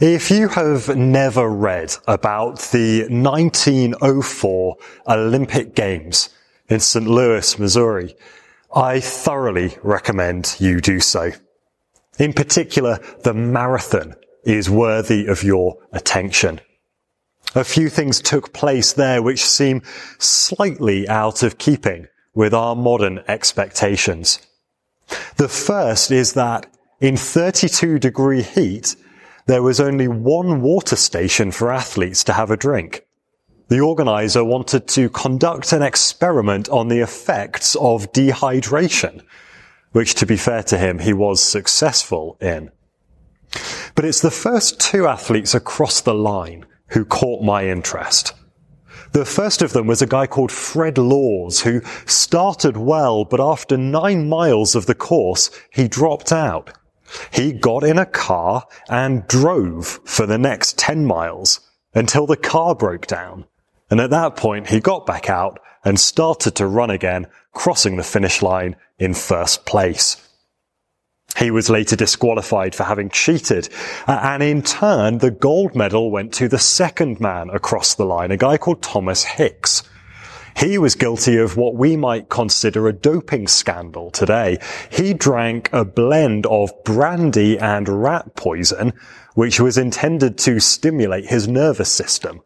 If 0.00 0.30
you 0.30 0.46
have 0.50 0.96
never 0.96 1.48
read 1.48 1.96
about 2.06 2.60
the 2.70 3.08
1904 3.10 4.76
Olympic 5.08 5.74
Games 5.74 6.28
in 6.68 6.78
St. 6.78 7.04
Louis, 7.04 7.58
Missouri, 7.58 8.14
I 8.72 9.00
thoroughly 9.00 9.76
recommend 9.82 10.54
you 10.60 10.80
do 10.80 11.00
so. 11.00 11.32
In 12.16 12.32
particular, 12.32 13.00
the 13.24 13.34
marathon 13.34 14.14
is 14.44 14.70
worthy 14.70 15.26
of 15.26 15.42
your 15.42 15.78
attention. 15.92 16.60
A 17.56 17.64
few 17.64 17.88
things 17.88 18.20
took 18.20 18.52
place 18.52 18.92
there 18.92 19.20
which 19.20 19.44
seem 19.44 19.82
slightly 20.18 21.08
out 21.08 21.42
of 21.42 21.58
keeping 21.58 22.06
with 22.34 22.54
our 22.54 22.76
modern 22.76 23.24
expectations. 23.26 24.38
The 25.38 25.48
first 25.48 26.12
is 26.12 26.34
that 26.34 26.72
in 27.00 27.16
32 27.16 27.98
degree 27.98 28.42
heat, 28.42 28.94
there 29.48 29.62
was 29.62 29.80
only 29.80 30.06
one 30.06 30.60
water 30.60 30.94
station 30.94 31.50
for 31.50 31.72
athletes 31.72 32.22
to 32.22 32.34
have 32.34 32.50
a 32.50 32.56
drink. 32.56 33.06
The 33.68 33.80
organizer 33.80 34.44
wanted 34.44 34.86
to 34.88 35.08
conduct 35.08 35.72
an 35.72 35.82
experiment 35.82 36.68
on 36.68 36.88
the 36.88 37.00
effects 37.00 37.74
of 37.76 38.12
dehydration, 38.12 39.22
which 39.92 40.14
to 40.16 40.26
be 40.26 40.36
fair 40.36 40.62
to 40.64 40.76
him, 40.76 40.98
he 40.98 41.14
was 41.14 41.42
successful 41.42 42.36
in. 42.42 42.70
But 43.94 44.04
it's 44.04 44.20
the 44.20 44.30
first 44.30 44.80
two 44.80 45.06
athletes 45.06 45.54
across 45.54 46.02
the 46.02 46.14
line 46.14 46.66
who 46.88 47.06
caught 47.06 47.42
my 47.42 47.66
interest. 47.68 48.34
The 49.12 49.24
first 49.24 49.62
of 49.62 49.72
them 49.72 49.86
was 49.86 50.02
a 50.02 50.06
guy 50.06 50.26
called 50.26 50.52
Fred 50.52 50.98
Lorz, 50.98 51.62
who 51.62 51.80
started 52.04 52.76
well, 52.76 53.24
but 53.24 53.40
after 53.40 53.78
nine 53.78 54.28
miles 54.28 54.74
of 54.74 54.84
the 54.84 54.94
course, 54.94 55.50
he 55.72 55.88
dropped 55.88 56.32
out. 56.32 56.74
He 57.32 57.52
got 57.52 57.84
in 57.84 57.98
a 57.98 58.06
car 58.06 58.66
and 58.88 59.26
drove 59.26 60.00
for 60.04 60.26
the 60.26 60.38
next 60.38 60.78
10 60.78 61.06
miles 61.06 61.60
until 61.94 62.26
the 62.26 62.36
car 62.36 62.74
broke 62.74 63.06
down. 63.06 63.46
And 63.90 64.00
at 64.00 64.10
that 64.10 64.36
point, 64.36 64.68
he 64.68 64.80
got 64.80 65.06
back 65.06 65.30
out 65.30 65.58
and 65.84 65.98
started 65.98 66.54
to 66.56 66.66
run 66.66 66.90
again, 66.90 67.26
crossing 67.52 67.96
the 67.96 68.02
finish 68.02 68.42
line 68.42 68.76
in 68.98 69.14
first 69.14 69.64
place. 69.64 70.16
He 71.36 71.50
was 71.50 71.70
later 71.70 71.94
disqualified 71.94 72.74
for 72.74 72.84
having 72.84 73.10
cheated, 73.10 73.68
and 74.06 74.42
in 74.42 74.62
turn, 74.62 75.18
the 75.18 75.30
gold 75.30 75.74
medal 75.76 76.10
went 76.10 76.32
to 76.34 76.48
the 76.48 76.58
second 76.58 77.20
man 77.20 77.50
across 77.50 77.94
the 77.94 78.04
line, 78.04 78.30
a 78.30 78.36
guy 78.36 78.58
called 78.58 78.82
Thomas 78.82 79.24
Hicks. 79.24 79.82
He 80.58 80.76
was 80.76 80.96
guilty 80.96 81.36
of 81.36 81.56
what 81.56 81.76
we 81.76 81.96
might 81.96 82.28
consider 82.28 82.88
a 82.88 82.92
doping 82.92 83.46
scandal 83.46 84.10
today. 84.10 84.58
He 84.90 85.14
drank 85.14 85.70
a 85.72 85.84
blend 85.84 86.46
of 86.46 86.72
brandy 86.82 87.56
and 87.56 87.88
rat 87.88 88.34
poison, 88.34 88.92
which 89.34 89.60
was 89.60 89.78
intended 89.78 90.36
to 90.38 90.58
stimulate 90.58 91.26
his 91.26 91.46
nervous 91.46 91.92
system. 91.92 92.40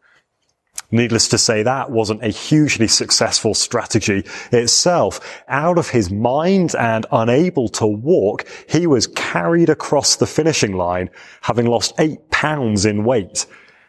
Needless 0.91 1.27
to 1.29 1.39
say, 1.39 1.63
that 1.63 1.89
wasn't 1.89 2.23
a 2.23 2.27
hugely 2.27 2.87
successful 2.87 3.55
strategy 3.55 4.23
itself. 4.51 5.41
Out 5.47 5.79
of 5.79 5.89
his 5.89 6.11
mind 6.11 6.75
and 6.75 7.07
unable 7.11 7.67
to 7.69 7.87
walk, 7.87 8.45
he 8.69 8.85
was 8.85 9.07
carried 9.07 9.69
across 9.69 10.17
the 10.17 10.27
finishing 10.27 10.73
line, 10.73 11.09
having 11.41 11.65
lost 11.65 11.95
eight 11.97 12.29
pounds 12.29 12.85
in 12.85 13.05
weight, 13.05 13.47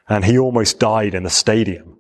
and 0.08 0.24
he 0.24 0.38
almost 0.38 0.80
died 0.80 1.14
in 1.14 1.24
the 1.24 1.30
stadium. 1.30 1.98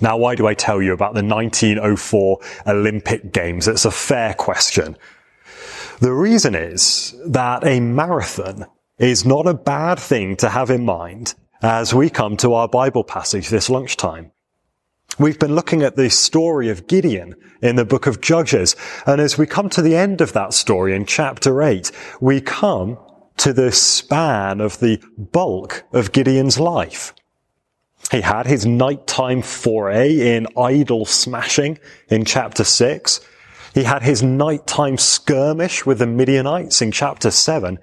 Now, 0.00 0.16
why 0.16 0.34
do 0.34 0.46
I 0.46 0.54
tell 0.54 0.80
you 0.80 0.92
about 0.92 1.14
the 1.14 1.22
1904 1.22 2.38
Olympic 2.66 3.32
Games? 3.32 3.68
It's 3.68 3.84
a 3.84 3.90
fair 3.90 4.34
question. 4.34 4.96
The 6.00 6.12
reason 6.12 6.54
is 6.54 7.14
that 7.26 7.66
a 7.66 7.80
marathon 7.80 8.66
is 8.98 9.26
not 9.26 9.46
a 9.46 9.54
bad 9.54 9.98
thing 9.98 10.36
to 10.36 10.48
have 10.48 10.70
in 10.70 10.84
mind 10.84 11.34
as 11.62 11.92
we 11.92 12.08
come 12.08 12.36
to 12.38 12.54
our 12.54 12.68
Bible 12.68 13.04
passage 13.04 13.48
this 13.48 13.68
lunchtime. 13.68 14.32
We've 15.18 15.38
been 15.38 15.54
looking 15.54 15.82
at 15.82 15.96
the 15.96 16.08
story 16.08 16.70
of 16.70 16.86
Gideon 16.86 17.34
in 17.60 17.76
the 17.76 17.84
book 17.84 18.06
of 18.06 18.22
Judges, 18.22 18.76
and 19.06 19.20
as 19.20 19.36
we 19.36 19.46
come 19.46 19.68
to 19.70 19.82
the 19.82 19.96
end 19.96 20.22
of 20.22 20.32
that 20.32 20.54
story 20.54 20.94
in 20.94 21.04
chapter 21.04 21.62
8, 21.62 21.90
we 22.20 22.40
come 22.40 22.96
to 23.36 23.52
the 23.52 23.72
span 23.72 24.60
of 24.60 24.80
the 24.80 25.02
bulk 25.18 25.84
of 25.92 26.12
Gideon's 26.12 26.58
life. 26.58 27.12
He 28.10 28.22
had 28.22 28.46
his 28.46 28.66
nighttime 28.66 29.40
foray 29.42 30.36
in 30.36 30.48
idol 30.56 31.04
smashing 31.04 31.78
in 32.08 32.24
chapter 32.24 32.64
6. 32.64 33.20
He 33.72 33.84
had 33.84 34.02
his 34.02 34.22
nighttime 34.22 34.98
skirmish 34.98 35.86
with 35.86 36.00
the 36.00 36.06
Midianites 36.06 36.82
in 36.82 36.90
chapter 36.90 37.30
7. 37.30 37.78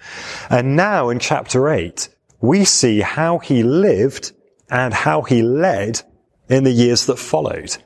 And 0.50 0.76
now 0.76 1.10
in 1.10 1.20
chapter 1.20 1.70
8, 1.70 2.10
we 2.42 2.66
see 2.66 3.00
how 3.00 3.38
he 3.38 3.64
lived 3.64 4.34
and 4.70 4.94
how 4.94 5.22
he 5.22 5.42
led 5.42 6.02
in 6.50 6.66
the 6.66 6.72
years 6.72 7.06
that 7.06 7.20
followed. 7.20 7.78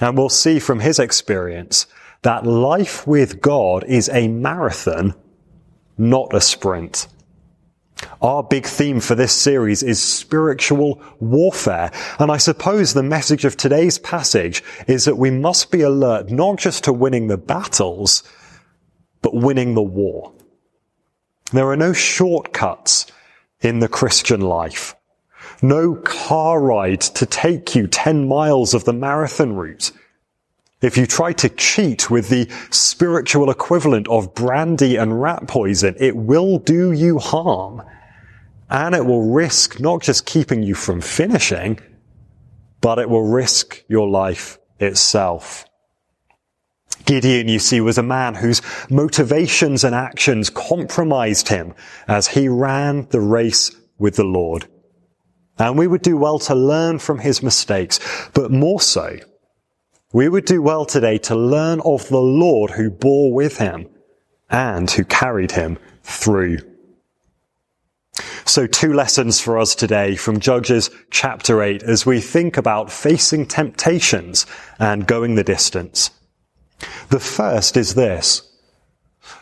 And 0.00 0.18
we'll 0.18 0.28
see 0.28 0.58
from 0.58 0.80
his 0.80 0.98
experience 0.98 1.86
that 2.22 2.46
life 2.46 3.06
with 3.06 3.40
God 3.40 3.84
is 3.84 4.10
a 4.10 4.28
marathon, 4.28 5.14
not 5.96 6.34
a 6.34 6.42
sprint. 6.42 7.08
Our 8.20 8.42
big 8.42 8.66
theme 8.66 9.00
for 9.00 9.14
this 9.14 9.32
series 9.32 9.82
is 9.82 10.02
spiritual 10.02 11.02
warfare. 11.20 11.90
And 12.18 12.30
I 12.30 12.36
suppose 12.36 12.94
the 12.94 13.02
message 13.02 13.44
of 13.44 13.56
today's 13.56 13.98
passage 13.98 14.62
is 14.86 15.04
that 15.04 15.18
we 15.18 15.30
must 15.30 15.70
be 15.70 15.82
alert 15.82 16.30
not 16.30 16.58
just 16.58 16.84
to 16.84 16.92
winning 16.92 17.28
the 17.28 17.38
battles, 17.38 18.22
but 19.22 19.34
winning 19.34 19.74
the 19.74 19.82
war. 19.82 20.32
There 21.52 21.68
are 21.70 21.76
no 21.76 21.92
shortcuts 21.92 23.06
in 23.60 23.78
the 23.78 23.88
Christian 23.88 24.40
life. 24.40 24.94
No 25.62 25.94
car 25.94 26.60
ride 26.60 27.00
to 27.00 27.26
take 27.26 27.74
you 27.74 27.86
10 27.86 28.28
miles 28.28 28.74
of 28.74 28.84
the 28.84 28.92
marathon 28.92 29.54
route. 29.54 29.92
If 30.80 30.96
you 30.96 31.06
try 31.06 31.32
to 31.34 31.48
cheat 31.48 32.08
with 32.08 32.28
the 32.28 32.48
spiritual 32.70 33.50
equivalent 33.50 34.06
of 34.08 34.34
brandy 34.34 34.96
and 34.96 35.20
rat 35.20 35.48
poison, 35.48 35.96
it 35.98 36.16
will 36.16 36.58
do 36.58 36.92
you 36.92 37.18
harm. 37.18 37.82
And 38.70 38.94
it 38.94 39.04
will 39.04 39.32
risk 39.32 39.80
not 39.80 40.02
just 40.02 40.24
keeping 40.24 40.62
you 40.62 40.74
from 40.74 41.00
finishing, 41.00 41.80
but 42.80 42.98
it 42.98 43.10
will 43.10 43.26
risk 43.26 43.82
your 43.88 44.08
life 44.08 44.58
itself. 44.78 45.64
Gideon, 47.04 47.48
you 47.48 47.58
see, 47.58 47.80
was 47.80 47.98
a 47.98 48.02
man 48.02 48.34
whose 48.34 48.62
motivations 48.90 49.82
and 49.82 49.94
actions 49.94 50.50
compromised 50.50 51.48
him 51.48 51.74
as 52.06 52.28
he 52.28 52.48
ran 52.48 53.08
the 53.08 53.20
race 53.20 53.74
with 53.98 54.16
the 54.16 54.24
Lord. 54.24 54.68
And 55.58 55.76
we 55.76 55.86
would 55.88 56.02
do 56.02 56.16
well 56.16 56.38
to 56.40 56.54
learn 56.54 56.98
from 56.98 57.18
his 57.18 57.42
mistakes, 57.42 57.98
but 58.32 58.52
more 58.52 58.80
so, 58.80 59.18
we 60.12 60.28
would 60.28 60.44
do 60.44 60.62
well 60.62 60.86
today 60.86 61.18
to 61.18 61.36
learn 61.36 61.80
of 61.84 62.08
the 62.08 62.20
Lord 62.20 62.70
who 62.70 62.90
bore 62.90 63.32
with 63.32 63.58
him 63.58 63.88
and 64.50 64.90
who 64.90 65.04
carried 65.04 65.52
him 65.52 65.78
through. 66.02 66.58
So 68.46 68.66
two 68.66 68.94
lessons 68.94 69.40
for 69.40 69.58
us 69.58 69.74
today 69.74 70.16
from 70.16 70.40
Judges 70.40 70.90
chapter 71.10 71.62
8 71.62 71.82
as 71.82 72.06
we 72.06 72.20
think 72.20 72.56
about 72.56 72.90
facing 72.90 73.46
temptations 73.46 74.46
and 74.78 75.06
going 75.06 75.34
the 75.34 75.44
distance. 75.44 76.10
The 77.10 77.20
first 77.20 77.76
is 77.76 77.94
this. 77.94 78.42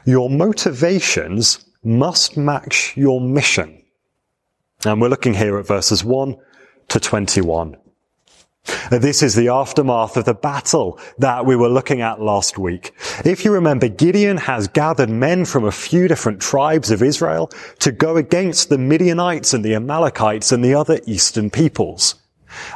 Your 0.05 0.29
motivations 0.29 1.65
must 1.85 2.37
match 2.37 2.97
your 2.97 3.21
mission. 3.21 3.83
And 4.85 5.01
we're 5.01 5.09
looking 5.09 5.35
here 5.35 5.59
at 5.59 5.67
verses 5.67 6.03
1 6.03 6.37
to 6.89 7.01
21. 7.01 7.77
This 8.91 9.23
is 9.23 9.35
the 9.35 9.49
aftermath 9.49 10.17
of 10.17 10.25
the 10.25 10.35
battle 10.35 10.99
that 11.19 11.47
we 11.47 11.57
were 11.57 11.69
looking 11.69 12.01
at 12.01 12.21
last 12.21 12.59
week. 12.59 12.93
If 13.25 13.45
you 13.45 13.53
remember, 13.53 13.89
Gideon 13.89 14.37
has 14.37 14.69
gathered 14.69 15.11
men 15.11 15.45
from 15.45 15.65
a 15.65 15.73
few 15.73 16.09
different 16.09 16.41
tribes 16.41 16.91
of 16.91 17.03
Israel 17.03 17.49
to 17.81 17.93
go 17.93 18.17
against 18.17 18.69
the 18.69 18.79
Midianites 18.79 19.55
and 19.55 19.65
the 19.65 19.75
Amalekites 19.75 20.53
and 20.53 20.65
the 20.65 20.75
other 20.75 21.01
eastern 21.07 21.51
peoples. 21.51 22.17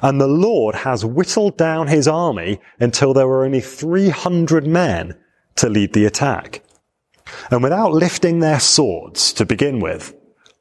And 0.03 0.21
the 0.21 0.29
Lord 0.29 0.75
has 0.75 1.05
whittled 1.05 1.57
down 1.57 1.89
his 1.89 2.07
army 2.07 2.61
until 2.79 3.15
there 3.15 3.29
were 3.29 3.45
only 3.45 3.61
300 3.61 4.67
men 4.67 5.17
to 5.57 5.69
lead 5.69 5.93
the 5.93 6.07
attack. 6.07 6.63
And 7.51 7.63
without 7.63 7.93
lifting 7.93 8.41
their 8.41 8.61
swords 8.61 9.33
to 9.35 9.47
begin 9.47 9.81
with, 9.81 10.15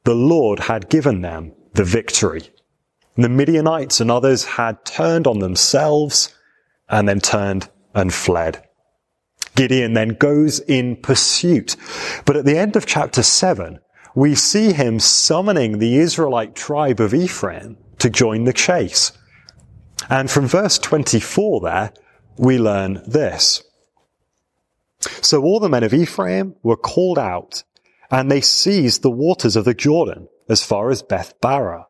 the 0.04 0.14
Lord 0.14 0.60
had 0.60 0.88
given 0.88 1.22
them 1.22 1.52
the 1.74 1.84
victory. 1.84 2.50
The 3.20 3.28
Midianites 3.28 4.00
and 4.00 4.10
others 4.10 4.44
had 4.44 4.82
turned 4.86 5.26
on 5.26 5.40
themselves 5.40 6.34
and 6.88 7.06
then 7.06 7.20
turned 7.20 7.68
and 7.94 8.14
fled. 8.14 8.66
Gideon 9.54 9.92
then 9.92 10.10
goes 10.10 10.60
in 10.60 10.96
pursuit. 10.96 11.76
But 12.24 12.38
at 12.38 12.46
the 12.46 12.56
end 12.56 12.76
of 12.76 12.86
chapter 12.86 13.22
7, 13.22 13.78
we 14.14 14.34
see 14.34 14.72
him 14.72 14.98
summoning 14.98 15.78
the 15.78 15.98
Israelite 15.98 16.54
tribe 16.54 16.98
of 16.98 17.12
Ephraim 17.12 17.76
to 17.98 18.08
join 18.08 18.44
the 18.44 18.54
chase. 18.54 19.12
And 20.08 20.30
from 20.30 20.46
verse 20.46 20.78
24 20.78 21.60
there, 21.60 21.92
we 22.38 22.58
learn 22.58 23.02
this. 23.06 23.62
So 25.20 25.42
all 25.42 25.60
the 25.60 25.68
men 25.68 25.82
of 25.82 25.92
Ephraim 25.92 26.54
were 26.62 26.76
called 26.78 27.18
out 27.18 27.64
and 28.10 28.30
they 28.30 28.40
seized 28.40 29.02
the 29.02 29.10
waters 29.10 29.56
of 29.56 29.66
the 29.66 29.74
Jordan 29.74 30.28
as 30.48 30.64
far 30.64 30.90
as 30.90 31.02
Beth 31.02 31.38
Barah. 31.42 31.84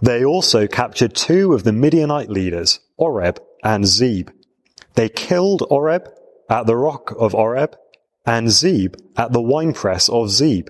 They 0.00 0.24
also 0.24 0.66
captured 0.66 1.14
two 1.14 1.52
of 1.52 1.64
the 1.64 1.72
Midianite 1.72 2.28
leaders, 2.28 2.80
Oreb 2.96 3.40
and 3.62 3.86
Zeb. 3.86 4.30
They 4.94 5.08
killed 5.08 5.66
Oreb 5.70 6.08
at 6.50 6.66
the 6.66 6.76
rock 6.76 7.14
of 7.18 7.34
Oreb 7.34 7.76
and 8.26 8.50
Zeb 8.50 8.96
at 9.16 9.32
the 9.32 9.40
winepress 9.40 10.08
of 10.08 10.30
Zeb. 10.30 10.68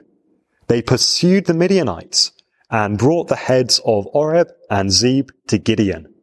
They 0.69 0.83
pursued 0.83 1.47
the 1.47 1.55
Midianites 1.55 2.33
and 2.71 2.99
brought 2.99 3.29
the 3.29 3.37
heads 3.37 3.81
of 3.85 4.07
Oreb 4.13 4.49
and 4.71 4.91
Zeb 4.91 5.31
to 5.49 5.59
Gideon, 5.59 6.15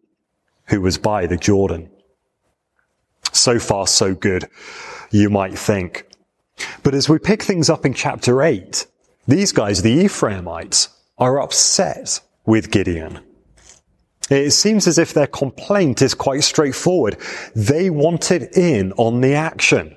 who 0.65 0.81
was 0.81 0.97
by 0.97 1.27
the 1.27 1.37
Jordan. 1.37 1.91
So 3.31 3.59
far, 3.59 3.85
so 3.85 4.15
good, 4.15 4.47
you 5.11 5.29
might 5.29 5.57
think. 5.57 6.05
But 6.81 6.95
as 6.95 7.07
we 7.07 7.19
pick 7.19 7.43
things 7.43 7.69
up 7.69 7.85
in 7.85 7.93
chapter 7.93 8.41
8, 8.41 8.87
these 9.27 9.51
guys, 9.51 9.81
the 9.81 10.05
Ephraimites, 10.05 10.89
are 11.17 11.41
upset 11.41 12.21
with 12.49 12.71
Gideon. 12.71 13.19
It 14.31 14.49
seems 14.51 14.87
as 14.87 14.97
if 14.97 15.13
their 15.13 15.27
complaint 15.27 16.01
is 16.01 16.15
quite 16.15 16.43
straightforward. 16.43 17.17
They 17.55 17.91
wanted 17.91 18.57
in 18.57 18.91
on 18.93 19.21
the 19.21 19.35
action. 19.35 19.95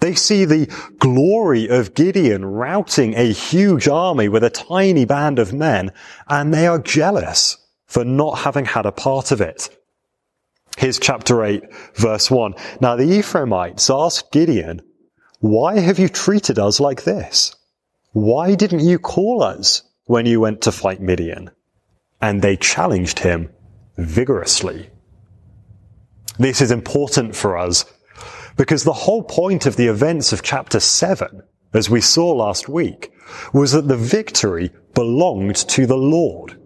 They 0.00 0.14
see 0.14 0.46
the 0.46 0.74
glory 0.98 1.68
of 1.68 1.92
Gideon 1.92 2.46
routing 2.46 3.12
a 3.14 3.30
huge 3.30 3.88
army 3.88 4.30
with 4.30 4.42
a 4.42 4.48
tiny 4.48 5.04
band 5.04 5.38
of 5.38 5.52
men, 5.52 5.92
and 6.26 6.52
they 6.52 6.66
are 6.66 6.78
jealous 6.78 7.58
for 7.84 8.06
not 8.06 8.38
having 8.38 8.64
had 8.64 8.86
a 8.86 8.90
part 8.90 9.30
of 9.30 9.42
it. 9.42 9.68
Here's 10.78 10.98
chapter 10.98 11.44
8, 11.44 11.62
verse 11.94 12.30
1. 12.30 12.54
Now 12.80 12.96
the 12.96 13.18
Ephraimites 13.18 13.90
asked 13.90 14.32
Gideon, 14.32 14.80
Why 15.40 15.78
have 15.80 15.98
you 15.98 16.08
treated 16.08 16.58
us 16.58 16.80
like 16.80 17.04
this? 17.04 17.54
Why 18.12 18.54
didn't 18.54 18.80
you 18.80 18.98
call 18.98 19.42
us 19.42 19.82
when 20.06 20.24
you 20.24 20.40
went 20.40 20.62
to 20.62 20.72
fight 20.72 21.02
Midian? 21.02 21.50
And 22.20 22.42
they 22.42 22.56
challenged 22.56 23.20
him 23.20 23.50
vigorously. 23.96 24.90
This 26.38 26.60
is 26.60 26.70
important 26.70 27.34
for 27.34 27.56
us 27.56 27.84
because 28.56 28.84
the 28.84 28.92
whole 28.92 29.22
point 29.22 29.66
of 29.66 29.76
the 29.76 29.86
events 29.86 30.32
of 30.32 30.42
chapter 30.42 30.80
7, 30.80 31.42
as 31.72 31.90
we 31.90 32.00
saw 32.00 32.32
last 32.32 32.68
week, 32.68 33.12
was 33.52 33.72
that 33.72 33.88
the 33.88 33.96
victory 33.96 34.70
belonged 34.94 35.56
to 35.56 35.86
the 35.86 35.96
Lord. 35.96 36.58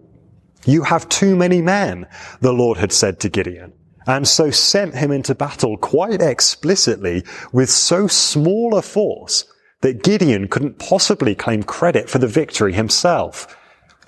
You 0.65 0.83
have 0.83 1.09
too 1.09 1.35
many 1.35 1.61
men, 1.61 2.07
the 2.39 2.53
Lord 2.53 2.77
had 2.77 2.93
said 2.93 3.19
to 3.21 3.29
Gideon, 3.29 3.73
and 4.07 4.27
so 4.27 4.51
sent 4.51 4.95
him 4.95 5.11
into 5.11 5.35
battle 5.35 5.77
quite 5.77 6.21
explicitly 6.21 7.23
with 7.51 7.69
so 7.69 8.07
small 8.07 8.75
a 8.75 8.81
force 8.81 9.45
that 9.81 10.03
Gideon 10.03 10.47
couldn't 10.47 10.79
possibly 10.79 11.35
claim 11.35 11.63
credit 11.63 12.09
for 12.09 12.19
the 12.19 12.27
victory 12.27 12.73
himself. 12.73 13.57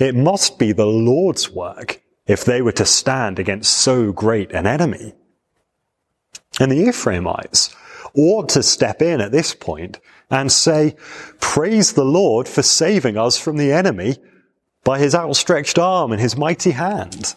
It 0.03 0.15
must 0.15 0.59
be 0.59 0.73
the 0.73 0.85
Lord's 0.85 1.49
work 1.49 2.01
if 2.27 2.43
they 2.43 2.61
were 2.61 2.73
to 2.73 2.85
stand 2.85 3.39
against 3.39 3.71
so 3.71 4.11
great 4.11 4.51
an 4.51 4.67
enemy. 4.67 5.13
And 6.59 6.69
the 6.69 6.89
Ephraimites 6.89 7.73
ought 8.13 8.49
to 8.49 8.63
step 8.63 9.01
in 9.01 9.21
at 9.21 9.31
this 9.31 9.55
point 9.55 10.01
and 10.29 10.51
say, 10.51 10.97
praise 11.39 11.93
the 11.93 12.03
Lord 12.03 12.49
for 12.49 12.61
saving 12.61 13.17
us 13.17 13.37
from 13.37 13.55
the 13.55 13.71
enemy 13.71 14.17
by 14.83 14.99
his 14.99 15.15
outstretched 15.15 15.79
arm 15.79 16.11
and 16.11 16.19
his 16.19 16.35
mighty 16.35 16.71
hand. 16.71 17.35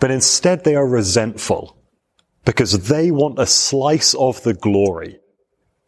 But 0.00 0.10
instead 0.10 0.64
they 0.64 0.74
are 0.74 0.86
resentful 0.86 1.76
because 2.44 2.88
they 2.88 3.12
want 3.12 3.38
a 3.38 3.46
slice 3.46 4.14
of 4.14 4.42
the 4.42 4.54
glory 4.54 5.20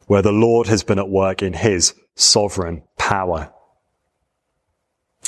where 0.07 0.23
the 0.23 0.31
Lord 0.31 0.69
has 0.69 0.85
been 0.85 1.01
at 1.01 1.09
work 1.09 1.43
in 1.43 1.53
his 1.53 1.95
sovereign 2.15 2.85
power. 2.97 3.53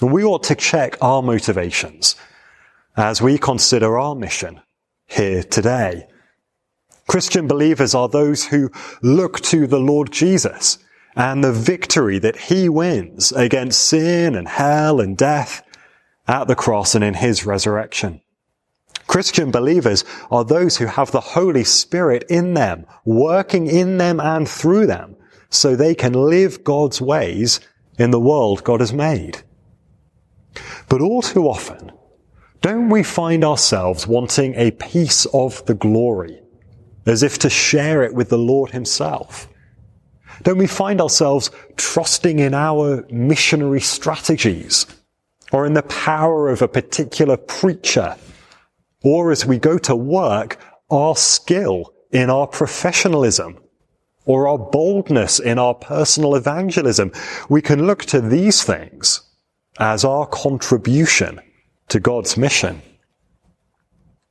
And 0.01 0.13
we 0.13 0.25
ought 0.25 0.45
to 0.45 0.55
check 0.55 0.97
our 1.01 1.23
motivations 1.23 2.17
as 2.97 3.21
we 3.21 3.39
consider 3.39 3.99
our 3.99 4.15
mission 4.15 4.61
here 5.07 5.43
today. 5.43 6.07
Christian 7.07 7.49
believers 7.49 7.95
are 7.95 8.09
those 8.09 8.47
who 8.47 8.71
look 9.03 9.41
to 9.41 9.67
the 9.67 9.81
Lord 9.81 10.13
Jesus 10.13 10.79
and 11.17 11.43
the 11.43 11.53
victory 11.53 12.19
that 12.21 12.37
he 12.37 12.69
wins 12.69 13.33
against 13.33 13.81
sin 13.81 14.35
and 14.37 14.47
hell 14.47 15.01
and 15.01 15.17
death 15.17 15.63
at 16.29 16.47
the 16.47 16.55
cross 16.55 16.95
and 16.95 17.03
in 17.03 17.15
his 17.15 17.45
resurrection. 17.45 18.21
Christian 19.09 19.51
believers 19.51 20.05
are 20.31 20.45
those 20.45 20.77
who 20.77 20.87
have 20.87 21.11
the 21.11 21.21
Holy 21.21 21.65
Spirit 21.65 22.25
in 22.31 22.55
them, 22.55 22.87
working 23.05 23.67
in 23.67 23.99
them 23.99 24.21
and 24.21 24.49
through 24.49 24.87
them, 24.87 25.17
so 25.49 25.75
they 25.75 25.97
can 25.97 26.13
live 26.13 26.63
God's 26.63 27.01
ways 27.01 27.59
in 27.99 28.13
the 28.13 28.21
world 28.21 28.63
God 28.63 28.79
has 28.79 28.93
made. 28.93 29.43
But 30.89 31.01
all 31.01 31.23
too 31.23 31.49
often, 31.49 31.93
don't 32.61 32.91
we 32.91 33.03
find 33.03 33.45
ourselves 33.45 34.07
wanting 34.07 34.55
a 34.55 34.73
piece 34.73 35.27
of 35.27 35.65
the 35.67 35.75
glory 35.75 36.41
as 37.07 37.23
if 37.23 37.39
to 37.39 37.51
share 37.51 38.03
it 38.03 38.15
with 38.15 38.29
the 38.29 38.39
Lord 38.39 38.71
himself? 38.71 39.49
Don't 40.43 40.59
we 40.59 40.67
find 40.67 41.01
ourselves 41.01 41.51
trusting 41.77 42.39
in 42.39 42.55
our 42.55 43.07
missionary 43.11 43.81
strategies 43.81 44.87
or 45.53 45.67
in 45.67 45.75
the 45.75 45.83
power 45.83 46.49
of 46.49 46.63
a 46.63 46.69
particular 46.69 47.37
preacher? 47.37 48.17
Or 49.03 49.31
as 49.31 49.47
we 49.47 49.59
go 49.59 49.79
to 49.79 49.97
work, 49.97 50.59
our 50.91 51.17
skill 51.17 51.95
in 52.11 52.31
our 52.31 52.47
professionalism 52.47 53.59
or 54.25 54.49
our 54.49 54.59
boldness 54.59 55.39
in 55.41 55.59
our 55.59 55.75
personal 55.75 56.35
evangelism. 56.35 57.13
We 57.49 57.63
can 57.63 57.87
look 57.87 58.05
to 58.07 58.21
these 58.21 58.63
things 58.63 59.23
as 59.81 60.05
our 60.05 60.27
contribution 60.27 61.41
to 61.89 61.99
God's 61.99 62.37
mission. 62.37 62.83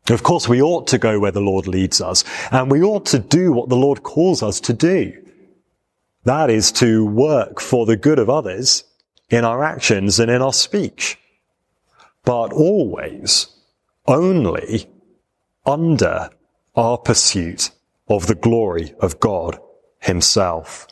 Of 0.09 0.23
course, 0.23 0.47
we 0.47 0.61
ought 0.61 0.87
to 0.87 0.97
go 0.97 1.19
where 1.19 1.31
the 1.31 1.41
Lord 1.41 1.67
leads 1.67 2.01
us, 2.01 2.23
and 2.51 2.71
we 2.71 2.81
ought 2.81 3.05
to 3.07 3.19
do 3.19 3.51
what 3.51 3.69
the 3.69 3.75
Lord 3.75 4.03
calls 4.03 4.41
us 4.41 4.59
to 4.61 4.73
do. 4.73 5.13
That 6.23 6.49
is 6.49 6.71
to 6.73 7.05
work 7.05 7.59
for 7.59 7.85
the 7.85 7.97
good 7.97 8.19
of 8.19 8.29
others 8.29 8.83
in 9.29 9.45
our 9.45 9.63
actions 9.63 10.19
and 10.19 10.31
in 10.31 10.41
our 10.41 10.53
speech. 10.53 11.17
But 12.23 12.53
always, 12.53 13.47
only 14.07 14.87
under 15.65 16.29
our 16.75 16.97
pursuit 16.97 17.71
of 18.07 18.27
the 18.27 18.35
glory 18.35 18.93
of 18.99 19.19
God 19.19 19.59
himself. 19.99 20.87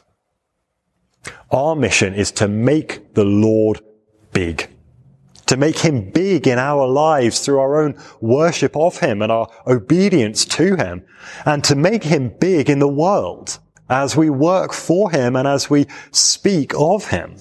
Our 1.52 1.76
mission 1.76 2.14
is 2.14 2.32
to 2.34 2.48
make 2.48 3.14
the 3.16 3.26
Lord 3.26 3.82
big 4.38 4.70
to 5.48 5.58
make 5.58 5.80
him 5.80 6.12
big 6.12 6.46
in 6.46 6.60
our 6.60 6.86
lives 6.86 7.40
through 7.40 7.60
our 7.60 7.82
own 7.82 7.98
worship 8.22 8.76
of 8.76 9.00
him 9.00 9.22
and 9.22 9.32
our 9.32 9.50
obedience 9.66 10.46
to 10.46 10.76
him, 10.76 11.04
and 11.46 11.64
to 11.64 11.76
make 11.76 12.04
him 12.04 12.36
big 12.40 12.70
in 12.70 12.80
the 12.80 12.88
world 12.88 13.58
as 13.90 14.16
we 14.16 14.30
work 14.30 14.74
for 14.74 15.10
him 15.10 15.36
and 15.36 15.48
as 15.48 15.70
we 15.70 15.88
speak 16.12 16.74
of 16.78 17.08
him. 17.08 17.38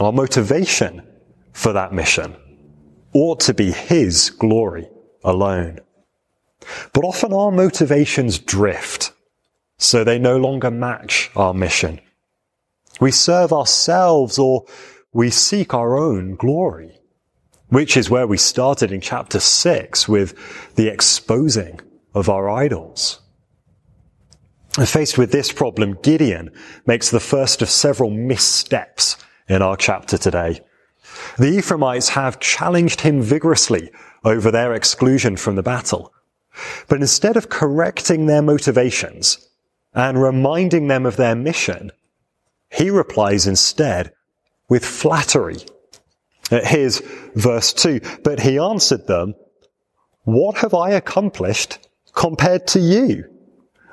Our 0.00 0.12
motivation 0.12 1.06
for 1.52 1.72
that 1.72 1.92
mission 1.92 2.36
ought 3.12 3.40
to 3.40 3.54
be 3.54 3.70
his 3.70 4.30
glory 4.30 4.88
alone. 5.22 5.78
But 6.92 7.04
often 7.04 7.32
our 7.32 7.52
motivations 7.52 8.38
drift, 8.38 9.12
so 9.78 10.02
they 10.02 10.18
no 10.18 10.36
longer 10.36 10.70
match 10.70 11.30
our 11.36 11.54
mission. 11.54 12.00
We 13.00 13.12
serve 13.12 13.52
ourselves 13.52 14.38
or 14.38 14.64
we 15.14 15.30
seek 15.30 15.72
our 15.72 15.96
own 15.96 16.34
glory, 16.34 16.98
which 17.68 17.96
is 17.96 18.10
where 18.10 18.26
we 18.26 18.36
started 18.36 18.92
in 18.92 19.00
chapter 19.00 19.40
six 19.40 20.06
with 20.08 20.34
the 20.74 20.88
exposing 20.88 21.80
of 22.12 22.28
our 22.28 22.50
idols. 22.50 23.20
And 24.76 24.88
faced 24.88 25.16
with 25.16 25.30
this 25.30 25.52
problem, 25.52 25.96
Gideon 26.02 26.50
makes 26.84 27.10
the 27.10 27.20
first 27.20 27.62
of 27.62 27.70
several 27.70 28.10
missteps 28.10 29.16
in 29.48 29.62
our 29.62 29.76
chapter 29.76 30.18
today. 30.18 30.60
The 31.38 31.58
Ephraimites 31.58 32.08
have 32.10 32.40
challenged 32.40 33.02
him 33.02 33.22
vigorously 33.22 33.92
over 34.24 34.50
their 34.50 34.74
exclusion 34.74 35.36
from 35.36 35.54
the 35.54 35.62
battle. 35.62 36.12
But 36.88 37.00
instead 37.00 37.36
of 37.36 37.50
correcting 37.50 38.26
their 38.26 38.42
motivations 38.42 39.48
and 39.92 40.20
reminding 40.20 40.88
them 40.88 41.06
of 41.06 41.16
their 41.16 41.36
mission, 41.36 41.92
he 42.68 42.90
replies 42.90 43.46
instead 43.46 44.12
with 44.68 44.84
flattery. 44.84 45.58
Uh, 46.50 46.60
here's 46.64 47.00
verse 47.34 47.72
2. 47.72 48.00
But 48.22 48.40
he 48.40 48.58
answered 48.58 49.06
them, 49.06 49.34
What 50.24 50.58
have 50.58 50.74
I 50.74 50.90
accomplished 50.90 51.78
compared 52.12 52.66
to 52.68 52.80
you? 52.80 53.24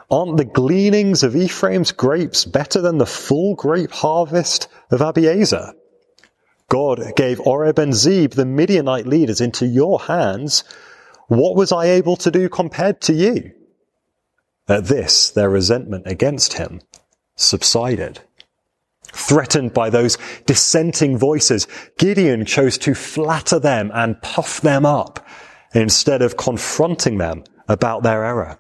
Aren't 0.09 0.37
the 0.37 0.45
gleanings 0.45 1.23
of 1.23 1.35
Ephraim's 1.35 1.93
grapes 1.93 2.43
better 2.43 2.81
than 2.81 2.97
the 2.97 3.05
full 3.05 3.55
grape 3.55 3.91
harvest 3.91 4.67
of 4.91 4.99
Abiezer? 4.99 5.73
God 6.67 7.01
gave 7.15 7.39
Oreb 7.41 7.79
and 7.79 7.93
Zeb, 7.93 8.31
the 8.31 8.45
Midianite 8.45 9.07
leaders, 9.07 9.41
into 9.41 9.65
your 9.65 10.01
hands. 10.01 10.63
What 11.27 11.55
was 11.55 11.71
I 11.71 11.85
able 11.85 12.17
to 12.17 12.31
do 12.31 12.49
compared 12.49 13.01
to 13.01 13.13
you? 13.13 13.51
At 14.67 14.85
this, 14.85 15.29
their 15.31 15.49
resentment 15.49 16.07
against 16.07 16.53
him 16.53 16.81
subsided. 17.35 18.21
Threatened 19.13 19.73
by 19.73 19.89
those 19.89 20.17
dissenting 20.45 21.17
voices, 21.17 21.67
Gideon 21.97 22.45
chose 22.45 22.77
to 22.79 22.93
flatter 22.93 23.59
them 23.59 23.91
and 23.93 24.21
puff 24.21 24.61
them 24.61 24.85
up 24.85 25.25
instead 25.73 26.21
of 26.21 26.37
confronting 26.37 27.17
them 27.17 27.43
about 27.67 28.03
their 28.03 28.23
error. 28.23 28.59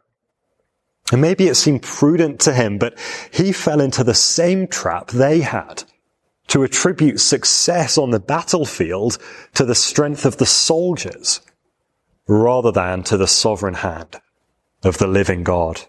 And 1.11 1.21
maybe 1.21 1.47
it 1.47 1.55
seemed 1.55 1.83
prudent 1.83 2.39
to 2.41 2.53
him, 2.53 2.77
but 2.77 2.97
he 3.31 3.51
fell 3.51 3.81
into 3.81 4.03
the 4.03 4.13
same 4.13 4.67
trap 4.67 5.09
they 5.09 5.41
had 5.41 5.83
to 6.47 6.63
attribute 6.63 7.19
success 7.19 7.97
on 7.97 8.11
the 8.11 8.19
battlefield 8.19 9.17
to 9.53 9.65
the 9.65 9.75
strength 9.75 10.25
of 10.25 10.37
the 10.37 10.45
soldiers 10.45 11.41
rather 12.27 12.71
than 12.71 13.03
to 13.03 13.17
the 13.17 13.27
sovereign 13.27 13.73
hand 13.73 14.19
of 14.83 14.97
the 14.97 15.07
living 15.07 15.43
God. 15.43 15.81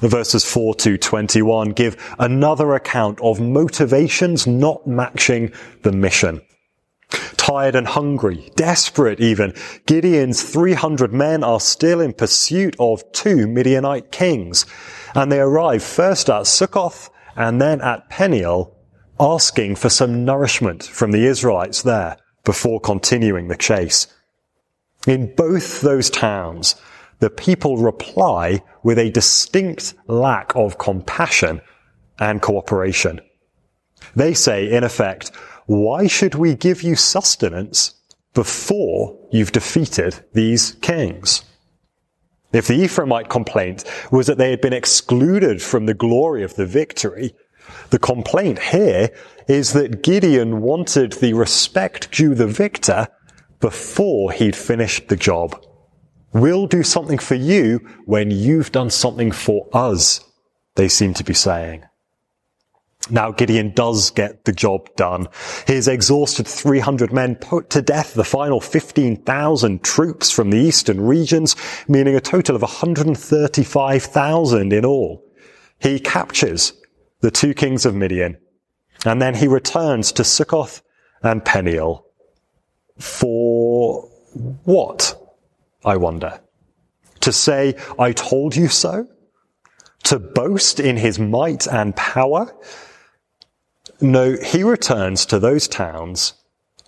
Verses 0.00 0.44
4 0.44 0.74
to 0.76 0.98
21 0.98 1.70
give 1.70 2.14
another 2.18 2.74
account 2.74 3.20
of 3.20 3.40
motivations 3.40 4.46
not 4.46 4.86
matching 4.86 5.52
the 5.82 5.92
mission. 5.92 6.42
Tired 7.36 7.76
and 7.76 7.86
hungry, 7.86 8.50
desperate 8.56 9.20
even, 9.20 9.54
Gideon's 9.86 10.42
300 10.42 11.12
men 11.12 11.44
are 11.44 11.60
still 11.60 12.00
in 12.00 12.12
pursuit 12.12 12.74
of 12.80 13.10
two 13.12 13.46
Midianite 13.46 14.10
kings, 14.10 14.66
and 15.14 15.30
they 15.30 15.38
arrive 15.38 15.84
first 15.84 16.28
at 16.28 16.48
Succoth 16.48 17.08
and 17.36 17.60
then 17.60 17.80
at 17.80 18.08
Peniel, 18.08 18.76
asking 19.20 19.76
for 19.76 19.88
some 19.88 20.24
nourishment 20.24 20.82
from 20.82 21.12
the 21.12 21.26
Israelites 21.26 21.82
there 21.82 22.16
before 22.44 22.80
continuing 22.80 23.46
the 23.46 23.56
chase. 23.56 24.08
In 25.06 25.34
both 25.36 25.82
those 25.82 26.10
towns, 26.10 26.74
the 27.18 27.30
people 27.30 27.78
reply 27.78 28.62
with 28.82 28.98
a 28.98 29.10
distinct 29.10 29.94
lack 30.06 30.54
of 30.54 30.78
compassion 30.78 31.60
and 32.18 32.42
cooperation. 32.42 33.20
They 34.14 34.34
say, 34.34 34.70
in 34.70 34.84
effect, 34.84 35.34
why 35.66 36.06
should 36.06 36.34
we 36.34 36.54
give 36.54 36.82
you 36.82 36.94
sustenance 36.94 37.94
before 38.34 39.18
you've 39.32 39.52
defeated 39.52 40.24
these 40.32 40.72
kings? 40.82 41.42
If 42.52 42.68
the 42.68 42.80
Ephraimite 42.80 43.28
complaint 43.28 43.84
was 44.10 44.28
that 44.28 44.38
they 44.38 44.50
had 44.50 44.60
been 44.60 44.72
excluded 44.72 45.60
from 45.60 45.86
the 45.86 45.94
glory 45.94 46.42
of 46.42 46.54
the 46.54 46.66
victory, 46.66 47.34
the 47.90 47.98
complaint 47.98 48.60
here 48.60 49.10
is 49.48 49.72
that 49.72 50.02
Gideon 50.02 50.60
wanted 50.60 51.14
the 51.14 51.32
respect 51.32 52.12
due 52.12 52.34
the 52.34 52.46
victor 52.46 53.08
before 53.60 54.32
he'd 54.32 54.56
finished 54.56 55.08
the 55.08 55.16
job. 55.16 55.60
We'll 56.32 56.66
do 56.66 56.82
something 56.82 57.18
for 57.18 57.34
you 57.34 57.80
when 58.04 58.30
you've 58.30 58.72
done 58.72 58.90
something 58.90 59.32
for 59.32 59.68
us, 59.72 60.20
they 60.74 60.88
seem 60.88 61.14
to 61.14 61.24
be 61.24 61.34
saying. 61.34 61.84
Now 63.08 63.30
Gideon 63.30 63.72
does 63.72 64.10
get 64.10 64.44
the 64.44 64.52
job 64.52 64.88
done. 64.96 65.28
His 65.66 65.86
exhausted 65.86 66.48
300 66.48 67.12
men 67.12 67.36
put 67.36 67.70
to 67.70 67.80
death 67.80 68.14
the 68.14 68.24
final 68.24 68.60
15,000 68.60 69.84
troops 69.84 70.32
from 70.32 70.50
the 70.50 70.58
eastern 70.58 71.00
regions, 71.00 71.54
meaning 71.86 72.16
a 72.16 72.20
total 72.20 72.56
of 72.56 72.62
135,000 72.62 74.72
in 74.72 74.84
all. 74.84 75.24
He 75.78 76.00
captures 76.00 76.72
the 77.20 77.30
two 77.30 77.54
kings 77.54 77.86
of 77.86 77.94
Midian, 77.94 78.38
and 79.04 79.22
then 79.22 79.34
he 79.34 79.46
returns 79.46 80.10
to 80.12 80.24
Succoth 80.24 80.82
and 81.22 81.44
Peniel. 81.44 82.06
For 82.98 84.08
what? 84.64 85.14
I 85.86 85.96
wonder. 85.96 86.40
To 87.20 87.32
say, 87.32 87.76
I 87.98 88.12
told 88.12 88.54
you 88.54 88.68
so? 88.68 89.06
To 90.04 90.18
boast 90.18 90.78
in 90.80 90.96
his 90.96 91.18
might 91.18 91.66
and 91.66 91.96
power? 91.96 92.54
No, 94.00 94.36
he 94.36 94.62
returns 94.62 95.24
to 95.26 95.38
those 95.38 95.66
towns 95.68 96.34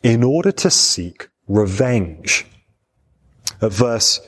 in 0.03 0.23
order 0.23 0.53
to 0.53 0.71
seek 0.71 1.29
revenge. 1.47 2.47
At 3.63 3.73
verse 3.73 4.21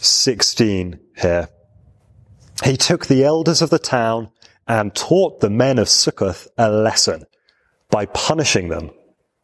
16 0.00 0.98
here, 1.16 1.48
he 2.64 2.76
took 2.76 3.06
the 3.06 3.24
elders 3.24 3.60
of 3.60 3.70
the 3.70 3.78
town 3.78 4.30
and 4.68 4.94
taught 4.94 5.40
the 5.40 5.50
men 5.50 5.78
of 5.78 5.88
Succoth 5.88 6.48
a 6.56 6.70
lesson 6.70 7.24
by 7.90 8.06
punishing 8.06 8.68
them 8.68 8.90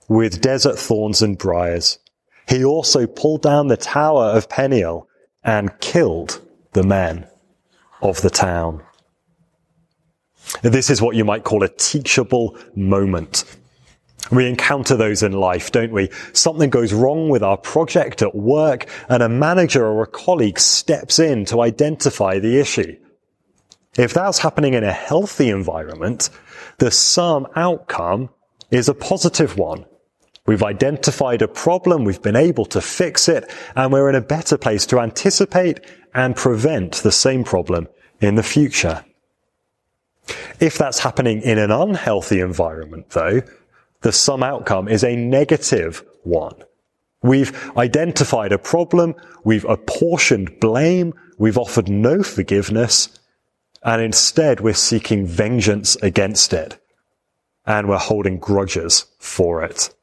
with 0.09 0.41
desert 0.41 0.79
thorns 0.79 1.21
and 1.21 1.37
briars. 1.37 1.99
He 2.49 2.65
also 2.65 3.07
pulled 3.07 3.43
down 3.43 3.69
the 3.69 3.77
tower 3.77 4.25
of 4.25 4.49
Peniel 4.49 5.07
and 5.45 5.79
killed 5.81 6.41
the 6.73 6.83
men 6.83 7.27
of 8.01 8.23
the 8.23 8.31
town. 8.31 8.83
This 10.63 10.89
is 10.89 11.03
what 11.03 11.15
you 11.15 11.25
might 11.25 11.45
call 11.45 11.63
a 11.63 11.69
teachable 11.69 12.57
moment. 12.75 13.45
We 14.33 14.47
encounter 14.47 14.97
those 14.97 15.23
in 15.23 15.33
life, 15.33 15.73
don't 15.73 15.93
we? 15.93 16.11
Something 16.33 16.71
goes 16.71 16.93
wrong 16.93 17.29
with 17.29 17.43
our 17.43 17.57
project 17.57 18.23
at 18.23 18.35
work 18.35 18.87
and 19.09 19.23
a 19.23 19.29
manager 19.29 19.87
or 19.87 20.03
a 20.03 20.07
colleague 20.07 20.59
steps 20.59 21.19
in 21.19 21.45
to 21.47 21.61
identify 21.61 22.39
the 22.39 22.59
issue. 22.59 22.97
If 23.97 24.15
that's 24.15 24.39
happening 24.39 24.75
in 24.75 24.85
a 24.85 24.93
healthy 24.93 25.51
environment, 25.51 26.31
the 26.79 26.91
sum 26.91 27.47
outcome 27.57 28.31
is 28.71 28.89
a 28.89 28.95
positive 28.95 29.57
one. 29.57 29.87
We've 30.49 30.63
identified 30.63 31.43
a 31.43 31.47
problem, 31.47 32.05
we've 32.05 32.23
been 32.23 32.35
able 32.35 32.65
to 32.67 32.81
fix 32.81 33.29
it, 33.29 33.53
and 33.77 33.93
we're 33.93 34.09
in 34.09 34.15
a 34.15 34.23
better 34.23 34.57
place 34.57 34.87
to 34.87 34.99
anticipate 34.99 35.81
and 36.15 36.35
prevent 36.35 36.95
the 36.95 37.13
same 37.13 37.45
problem 37.45 37.87
in 38.23 38.37
the 38.37 38.43
future. 38.43 39.05
If 40.59 40.79
that's 40.79 41.01
happening 41.01 41.43
in 41.43 41.59
an 41.59 41.71
unhealthy 41.71 42.41
environment, 42.41 43.11
though, 43.11 43.43
the 44.01 44.11
sum 44.11 44.43
outcome 44.43 44.89
is 44.89 45.05
a 45.05 45.17
negative 45.17 46.03
one. 46.23 46.55
We've 47.23 47.71
identified 47.77 48.53
a 48.53 48.59
problem, 48.59 49.17
we've 49.45 49.67
apportioned 49.67 50.61
blame, 50.61 51.13
we've 51.37 51.59
offered 51.59 51.91
no 51.91 52.23
forgiveness, 52.23 53.11
and 53.83 54.01
instead 54.01 54.61
we're 54.61 54.73
seeking 54.73 55.27
vengeance 55.27 55.97
against 55.97 56.55
it. 56.55 56.83
And 57.67 57.87
we're 57.87 57.99
holding 57.99 58.39
grudges 58.39 59.05
for 59.19 59.63
it. 59.63 59.95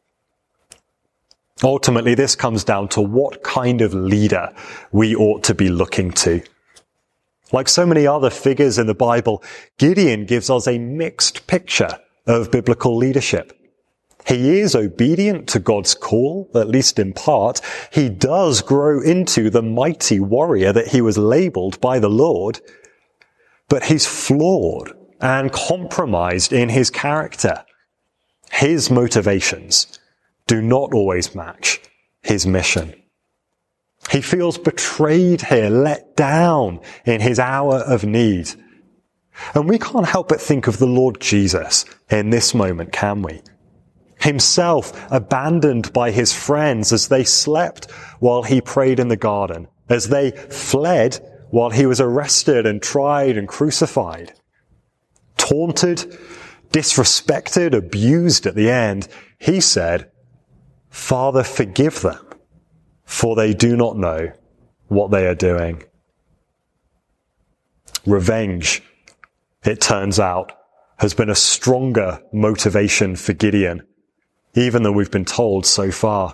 Ultimately, 1.64 2.16
this 2.16 2.36
comes 2.36 2.64
down 2.66 2.90
to 2.90 3.02
what 3.02 3.44
kind 3.44 3.82
of 3.82 3.94
leader 3.94 4.54
we 4.92 5.16
ought 5.16 5.44
to 5.46 5.54
be 5.54 5.70
looking 5.70 6.12
to. 6.12 6.42
Like 7.54 7.70
so 7.70 7.86
many 7.86 8.06
other 8.06 8.30
figures 8.30 8.78
in 8.78 8.88
the 8.88 8.94
Bible, 8.94 9.42
Gideon 9.78 10.26
gives 10.26 10.50
us 10.50 10.68
a 10.68 10.78
mixed 10.78 11.48
picture 11.48 12.00
of 12.28 12.52
biblical 12.52 12.98
leadership. 12.98 13.58
He 14.28 14.60
is 14.60 14.76
obedient 14.76 15.48
to 15.50 15.60
God's 15.60 15.94
call, 15.94 16.50
at 16.56 16.68
least 16.68 17.00
in 17.00 17.14
part. 17.14 17.62
He 17.92 18.10
does 18.10 18.62
grow 18.62 19.00
into 19.00 19.50
the 19.50 19.62
mighty 19.62 20.20
warrior 20.20 20.74
that 20.74 20.88
he 20.88 21.00
was 21.00 21.18
labeled 21.18 21.80
by 21.80 22.00
the 22.00 22.10
Lord, 22.10 22.60
but 23.70 23.86
he's 23.86 24.08
flawed 24.08 24.92
and 25.22 25.54
compromised 25.54 26.52
in 26.52 26.70
his 26.70 26.90
character. 26.90 27.64
His 28.52 28.90
motivations 28.90 30.00
do 30.48 30.62
not 30.62 30.94
always 30.94 31.36
match 31.36 31.80
his 32.22 32.46
mission. 32.46 32.94
He 34.12 34.22
feels 34.22 34.58
betrayed 34.58 35.42
here, 35.42 35.70
let 35.70 36.16
down 36.16 36.80
in 37.06 37.22
his 37.22 37.40
hour 37.40 37.78
of 37.78 38.04
need. 38.04 38.50
And 39.54 39.68
we 39.68 39.80
can't 39.80 40.08
help 40.08 40.30
but 40.30 40.42
think 40.42 40.68
of 40.68 40.78
the 40.78 40.86
Lord 40.86 41.20
Jesus 41.20 41.86
in 42.10 42.30
this 42.30 42.54
moment, 42.54 42.92
can 42.92 43.22
we? 43.22 43.42
Himself 44.20 44.94
abandoned 45.12 45.92
by 45.92 46.12
his 46.12 46.32
friends 46.32 46.94
as 46.94 47.08
they 47.08 47.24
slept 47.24 47.92
while 48.20 48.44
he 48.44 48.62
prayed 48.62 49.00
in 49.00 49.08
the 49.08 49.18
garden, 49.18 49.68
as 49.90 50.10
they 50.10 50.32
fled 50.32 51.20
while 51.50 51.70
he 51.70 51.86
was 51.86 52.00
arrested 52.00 52.66
and 52.66 52.82
tried 52.82 53.38
and 53.38 53.48
crucified. 53.48 54.34
Taunted, 55.38 56.18
disrespected, 56.70 57.74
abused 57.74 58.46
at 58.46 58.56
the 58.56 58.70
end, 58.70 59.08
he 59.38 59.60
said, 59.60 60.10
Father, 60.96 61.44
forgive 61.44 62.00
them 62.00 62.26
for 63.04 63.36
they 63.36 63.54
do 63.54 63.76
not 63.76 63.98
know 63.98 64.32
what 64.88 65.12
they 65.12 65.28
are 65.28 65.36
doing. 65.36 65.84
Revenge, 68.06 68.82
it 69.66 69.82
turns 69.82 70.22
out, 70.22 70.54
has 70.98 71.14
been 71.14 71.30
a 71.30 71.36
stronger 71.36 72.22
motivation 72.32 73.18
for 73.18 73.34
Gideon, 73.34 73.86
even 74.54 74.84
than 74.84 74.96
we've 74.96 75.12
been 75.12 75.26
told 75.26 75.66
so 75.66 75.92
far. 75.92 76.34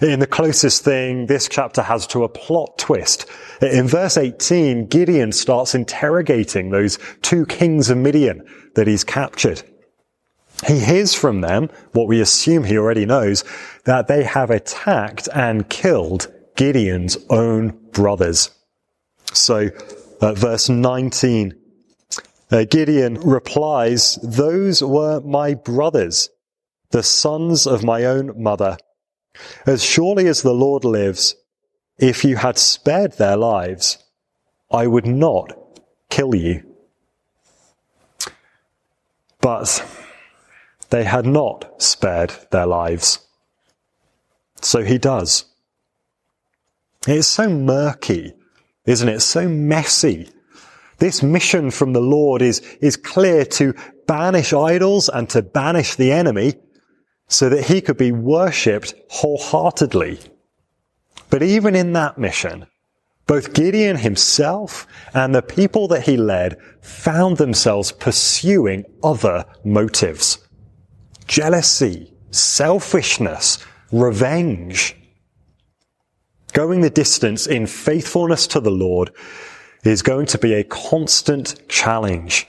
In 0.00 0.20
the 0.20 0.28
closest 0.28 0.84
thing 0.84 1.26
this 1.26 1.48
chapter 1.48 1.82
has 1.82 2.06
to 2.06 2.22
a 2.22 2.28
plot 2.28 2.78
twist, 2.78 3.26
in 3.60 3.88
verse 3.88 4.16
18, 4.16 4.86
Gideon 4.86 5.32
starts 5.32 5.74
interrogating 5.74 6.70
those 6.70 7.00
two 7.20 7.44
kings 7.46 7.90
of 7.90 7.98
Midian 7.98 8.46
that 8.76 8.86
he's 8.86 9.02
captured. 9.02 9.64
He 10.66 10.80
hears 10.80 11.14
from 11.14 11.40
them, 11.40 11.70
what 11.92 12.08
we 12.08 12.20
assume 12.20 12.64
he 12.64 12.76
already 12.76 13.06
knows, 13.06 13.44
that 13.84 14.08
they 14.08 14.24
have 14.24 14.50
attacked 14.50 15.28
and 15.34 15.68
killed 15.68 16.32
Gideon's 16.56 17.16
own 17.30 17.70
brothers. 17.92 18.50
So, 19.32 19.70
uh, 20.20 20.34
verse 20.34 20.68
19, 20.68 21.54
Uh, 22.52 22.64
Gideon 22.68 23.14
replies, 23.14 24.18
those 24.24 24.82
were 24.82 25.20
my 25.20 25.54
brothers, 25.54 26.30
the 26.90 27.04
sons 27.04 27.64
of 27.64 27.84
my 27.84 28.04
own 28.04 28.32
mother. 28.42 28.76
As 29.66 29.84
surely 29.84 30.26
as 30.26 30.42
the 30.42 30.52
Lord 30.52 30.84
lives, 30.84 31.36
if 31.96 32.24
you 32.24 32.36
had 32.36 32.58
spared 32.58 33.12
their 33.12 33.36
lives, 33.36 33.98
I 34.68 34.88
would 34.88 35.06
not 35.06 35.52
kill 36.08 36.34
you. 36.34 36.64
But 39.40 39.84
they 40.90 41.04
had 41.04 41.26
not 41.26 41.82
spared 41.82 42.32
their 42.50 42.66
lives. 42.66 43.20
So 44.60 44.82
he 44.82 44.98
does. 44.98 45.44
It's 47.06 47.28
so 47.28 47.48
murky, 47.48 48.34
isn't 48.84 49.08
it? 49.08 49.20
So 49.20 49.48
messy. 49.48 50.28
This 50.98 51.22
mission 51.22 51.70
from 51.70 51.94
the 51.94 52.00
Lord 52.00 52.42
is, 52.42 52.60
is 52.82 52.96
clear 52.96 53.46
to 53.46 53.74
banish 54.06 54.52
idols 54.52 55.08
and 55.08 55.28
to 55.30 55.40
banish 55.40 55.94
the 55.94 56.12
enemy 56.12 56.54
so 57.28 57.48
that 57.48 57.66
he 57.66 57.80
could 57.80 57.96
be 57.96 58.12
worshipped 58.12 58.92
wholeheartedly. 59.08 60.18
But 61.30 61.42
even 61.42 61.74
in 61.74 61.92
that 61.94 62.18
mission, 62.18 62.66
both 63.26 63.54
Gideon 63.54 63.96
himself 63.96 64.86
and 65.14 65.32
the 65.32 65.40
people 65.40 65.86
that 65.88 66.02
he 66.02 66.16
led 66.16 66.58
found 66.82 67.36
themselves 67.36 67.92
pursuing 67.92 68.84
other 69.02 69.46
motives. 69.64 70.38
Jealousy, 71.30 72.12
selfishness, 72.32 73.64
revenge. 73.92 74.96
Going 76.52 76.80
the 76.80 76.90
distance 76.90 77.46
in 77.46 77.68
faithfulness 77.68 78.48
to 78.48 78.58
the 78.58 78.72
Lord 78.72 79.12
is 79.84 80.02
going 80.02 80.26
to 80.26 80.38
be 80.38 80.54
a 80.54 80.64
constant 80.64 81.68
challenge. 81.68 82.48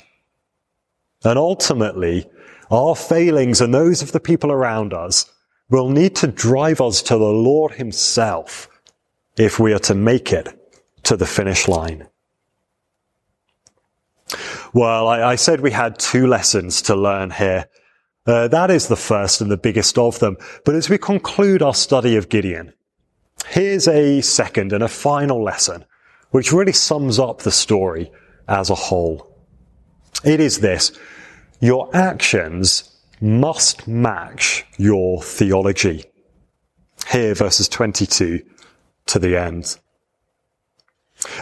And 1.23 1.37
ultimately, 1.37 2.27
our 2.71 2.95
failings 2.95 3.61
and 3.61 3.71
those 3.71 4.01
of 4.01 4.13
the 4.13 4.19
people 4.19 4.51
around 4.51 4.95
us 4.95 5.31
will 5.69 5.89
need 5.89 6.15
to 6.15 6.25
drive 6.25 6.81
us 6.81 7.03
to 7.03 7.13
the 7.19 7.23
Lord 7.23 7.73
himself 7.73 8.67
if 9.37 9.59
we 9.59 9.73
are 9.73 9.79
to 9.79 9.93
make 9.93 10.33
it 10.33 10.47
to 11.03 11.15
the 11.15 11.27
finish 11.27 11.67
line. 11.67 12.07
Well, 14.73 15.07
I, 15.07 15.21
I 15.21 15.35
said 15.35 15.61
we 15.61 15.69
had 15.69 15.99
two 15.99 16.25
lessons 16.25 16.81
to 16.83 16.95
learn 16.95 17.29
here. 17.29 17.67
Uh, 18.25 18.47
that 18.47 18.69
is 18.69 18.87
the 18.87 18.95
first 18.95 19.41
and 19.41 19.49
the 19.49 19.57
biggest 19.57 19.97
of 19.97 20.19
them. 20.19 20.37
But 20.63 20.75
as 20.75 20.89
we 20.89 20.97
conclude 20.97 21.61
our 21.61 21.73
study 21.73 22.15
of 22.15 22.29
Gideon, 22.29 22.73
here's 23.47 23.87
a 23.87 24.21
second 24.21 24.73
and 24.73 24.83
a 24.83 24.87
final 24.87 25.43
lesson, 25.43 25.85
which 26.29 26.53
really 26.53 26.73
sums 26.73 27.19
up 27.19 27.39
the 27.39 27.51
story 27.51 28.11
as 28.47 28.69
a 28.69 28.75
whole. 28.75 29.27
It 30.23 30.39
is 30.39 30.59
this. 30.59 30.91
Your 31.59 31.89
actions 31.95 32.89
must 33.19 33.87
match 33.87 34.65
your 34.77 35.21
theology. 35.23 36.05
Here, 37.11 37.33
verses 37.33 37.67
22 37.69 38.41
to 39.07 39.19
the 39.19 39.39
end. 39.39 39.77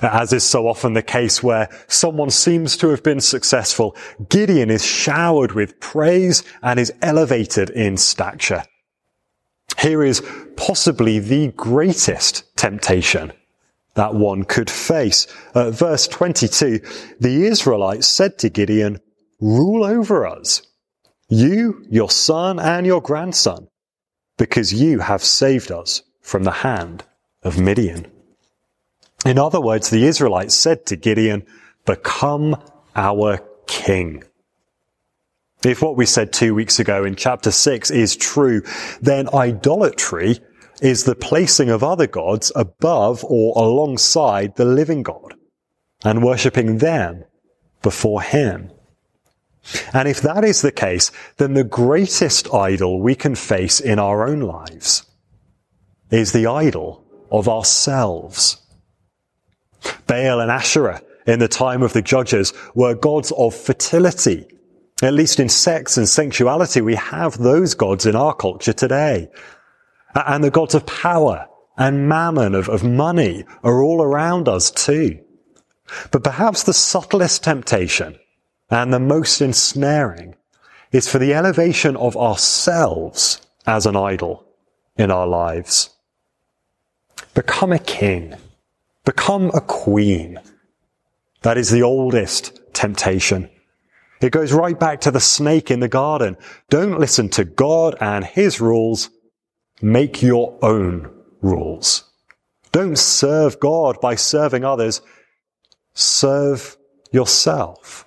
As 0.02 0.34
is 0.34 0.44
so 0.44 0.68
often 0.68 0.94
the 0.94 1.02
case 1.02 1.42
where 1.42 1.70
someone 1.88 2.30
seems 2.30 2.76
to 2.78 2.90
have 2.90 3.04
been 3.04 3.22
successful, 3.22 3.96
Gideon 4.28 4.70
is 4.70 4.86
showered 4.86 5.54
with 5.54 5.80
praise 5.80 6.44
and 6.62 6.80
is 6.80 6.94
elevated 7.02 7.70
in 7.70 7.98
stature. 7.98 8.64
Here 9.78 10.04
is 10.04 10.22
possibly 10.58 11.20
the 11.20 11.54
greatest 11.54 12.56
temptation 12.58 13.32
that 13.96 14.16
one 14.16 14.44
could 14.44 14.70
face. 14.70 15.28
Uh, 15.54 15.72
verse 15.72 16.08
22, 16.08 16.80
the 17.20 17.46
Israelites 17.46 18.08
said 18.08 18.38
to 18.40 18.50
Gideon, 18.50 19.00
rule 19.40 19.84
over 19.86 20.28
us, 20.28 20.62
you, 21.30 21.86
your 21.90 22.10
son, 22.10 22.60
and 22.60 22.86
your 22.86 23.02
grandson, 23.02 23.68
because 24.38 24.74
you 24.74 25.00
have 25.00 25.24
saved 25.24 25.72
us 25.72 26.02
from 26.22 26.44
the 26.44 26.52
hand 26.52 27.04
of 27.44 27.60
Midian. 27.60 28.12
In 29.26 29.38
other 29.38 29.60
words, 29.60 29.90
the 29.90 30.06
Israelites 30.06 30.56
said 30.56 30.86
to 30.88 30.96
Gideon, 30.96 31.46
become 31.86 32.62
our 32.96 33.40
king. 33.68 34.24
If 35.64 35.82
what 35.82 35.98
we 35.98 36.06
said 36.06 36.32
two 36.32 36.56
weeks 36.56 36.80
ago 36.80 37.04
in 37.04 37.16
chapter 37.16 37.52
six 37.52 37.92
is 37.92 38.16
true, 38.16 38.62
then 39.02 39.28
idolatry 39.34 40.40
is 40.82 41.04
the 41.04 41.16
placing 41.16 41.70
of 41.70 41.84
other 41.84 42.08
gods 42.08 42.52
above 42.56 43.26
or 43.26 43.54
alongside 43.62 44.56
the 44.56 44.66
living 44.66 45.04
God 45.04 45.36
and 46.06 46.24
worshipping 46.24 46.78
them 46.78 47.26
before 47.82 48.22
him. 48.22 48.72
And 49.94 50.08
if 50.08 50.22
that 50.22 50.46
is 50.46 50.62
the 50.62 50.72
case, 50.72 51.12
then 51.36 51.54
the 51.54 51.66
greatest 51.66 52.54
idol 52.54 53.02
we 53.02 53.16
can 53.16 53.36
face 53.36 53.82
in 53.82 54.00
our 54.00 54.26
own 54.26 54.40
lives 54.40 55.06
is 56.10 56.32
the 56.32 56.48
idol 56.48 57.04
of 57.30 57.50
ourselves. 57.50 58.66
Baal 60.08 60.40
and 60.40 60.52
Asherah 60.52 61.02
in 61.26 61.40
the 61.40 61.48
time 61.48 61.84
of 61.84 61.94
the 61.94 62.02
judges 62.02 62.54
were 62.74 62.96
gods 62.96 63.32
of 63.38 63.56
fertility. 63.56 64.48
At 65.02 65.14
least 65.14 65.40
in 65.40 65.48
sex 65.48 65.98
and 65.98 66.10
sensuality, 66.10 66.82
we 66.82 66.96
have 66.96 67.38
those 67.38 67.74
gods 67.74 68.06
in 68.06 68.16
our 68.16 68.34
culture 68.34 68.74
today. 68.74 69.30
And 70.16 70.44
the 70.44 70.52
gods 70.52 70.76
of 70.76 70.86
power 70.86 71.48
and 71.78 72.10
mammon, 72.10 72.56
of, 72.56 72.68
of 72.68 72.84
money, 72.84 73.46
are 73.64 73.82
all 73.82 74.02
around 74.02 74.50
us 74.50 74.72
too. 74.72 75.20
But 76.12 76.24
perhaps 76.24 76.64
the 76.64 76.74
subtlest 76.74 77.44
temptation 77.44 78.20
and 78.70 78.94
the 78.94 79.00
most 79.00 79.42
ensnaring 79.42 80.36
is 80.92 81.08
for 81.08 81.20
the 81.20 81.34
elevation 81.34 81.96
of 81.96 82.18
ourselves 82.18 83.42
as 83.66 83.86
an 83.86 83.96
idol 83.96 84.46
in 84.98 85.12
our 85.12 85.28
lives. 85.28 85.92
Become 87.34 87.72
a 87.72 87.80
king 87.80 88.36
Become 89.10 89.50
a 89.56 89.62
queen. 89.62 90.40
That 91.42 91.58
is 91.58 91.72
the 91.72 91.82
oldest 91.82 92.60
temptation. 92.74 93.50
It 94.22 94.32
goes 94.32 94.54
right 94.54 94.80
back 94.80 95.02
to 95.02 95.10
the 95.10 95.20
snake 95.20 95.72
in 95.72 95.80
the 95.80 95.88
garden. 95.88 96.38
Don't 96.70 97.00
listen 97.00 97.28
to 97.30 97.44
God 97.44 97.96
and 98.00 98.24
his 98.24 98.62
rules. 98.62 99.10
Make 99.82 100.22
your 100.22 100.60
own 100.62 101.10
rules. 101.42 102.04
Don't 102.72 103.00
serve 103.00 103.60
God 103.60 104.00
by 104.00 104.14
serving 104.14 104.64
others. 104.64 105.02
Serve 105.96 106.78
yourself. 107.12 108.06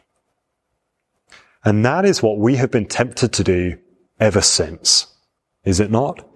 And 1.64 1.84
that 1.84 2.04
is 2.04 2.22
what 2.22 2.38
we 2.38 2.54
have 2.54 2.70
been 2.70 2.86
tempted 2.86 3.32
to 3.32 3.42
do 3.42 3.76
ever 4.20 4.40
since. 4.40 5.08
Is 5.64 5.80
it 5.80 5.90
not? 5.90 6.31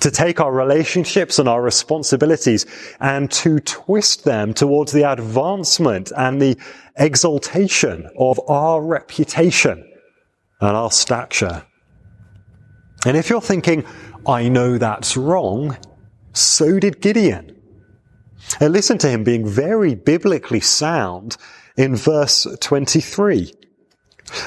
To 0.00 0.10
take 0.10 0.40
our 0.40 0.52
relationships 0.52 1.38
and 1.38 1.48
our 1.48 1.62
responsibilities 1.62 2.66
and 3.00 3.30
to 3.30 3.60
twist 3.60 4.24
them 4.24 4.52
towards 4.54 4.92
the 4.92 5.10
advancement 5.10 6.12
and 6.16 6.40
the 6.40 6.58
exaltation 6.96 8.08
of 8.18 8.40
our 8.48 8.82
reputation 8.82 9.90
and 10.60 10.76
our 10.76 10.90
stature. 10.90 11.64
And 13.06 13.16
if 13.16 13.30
you're 13.30 13.40
thinking, 13.40 13.86
I 14.26 14.48
know 14.48 14.76
that's 14.76 15.16
wrong, 15.16 15.78
so 16.32 16.78
did 16.78 17.00
Gideon. 17.00 17.56
And 18.60 18.72
listen 18.72 18.98
to 18.98 19.08
him 19.08 19.24
being 19.24 19.46
very 19.46 19.94
biblically 19.94 20.60
sound 20.60 21.36
in 21.76 21.96
verse 21.96 22.46
23. 22.60 23.54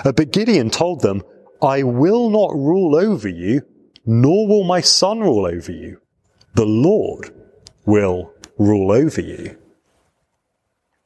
But 0.03 0.31
Gideon 0.31 0.69
told 0.69 1.01
them, 1.01 1.23
I 1.61 1.83
will 1.83 2.29
not 2.29 2.53
rule 2.53 2.95
over 2.95 3.27
you 3.27 3.63
nor 4.05 4.47
will 4.47 4.63
my 4.63 4.81
son 4.81 5.19
rule 5.19 5.45
over 5.45 5.71
you. 5.71 5.99
The 6.55 6.65
Lord 6.65 7.33
will 7.85 8.33
rule 8.57 8.91
over 8.91 9.21
you. 9.21 9.57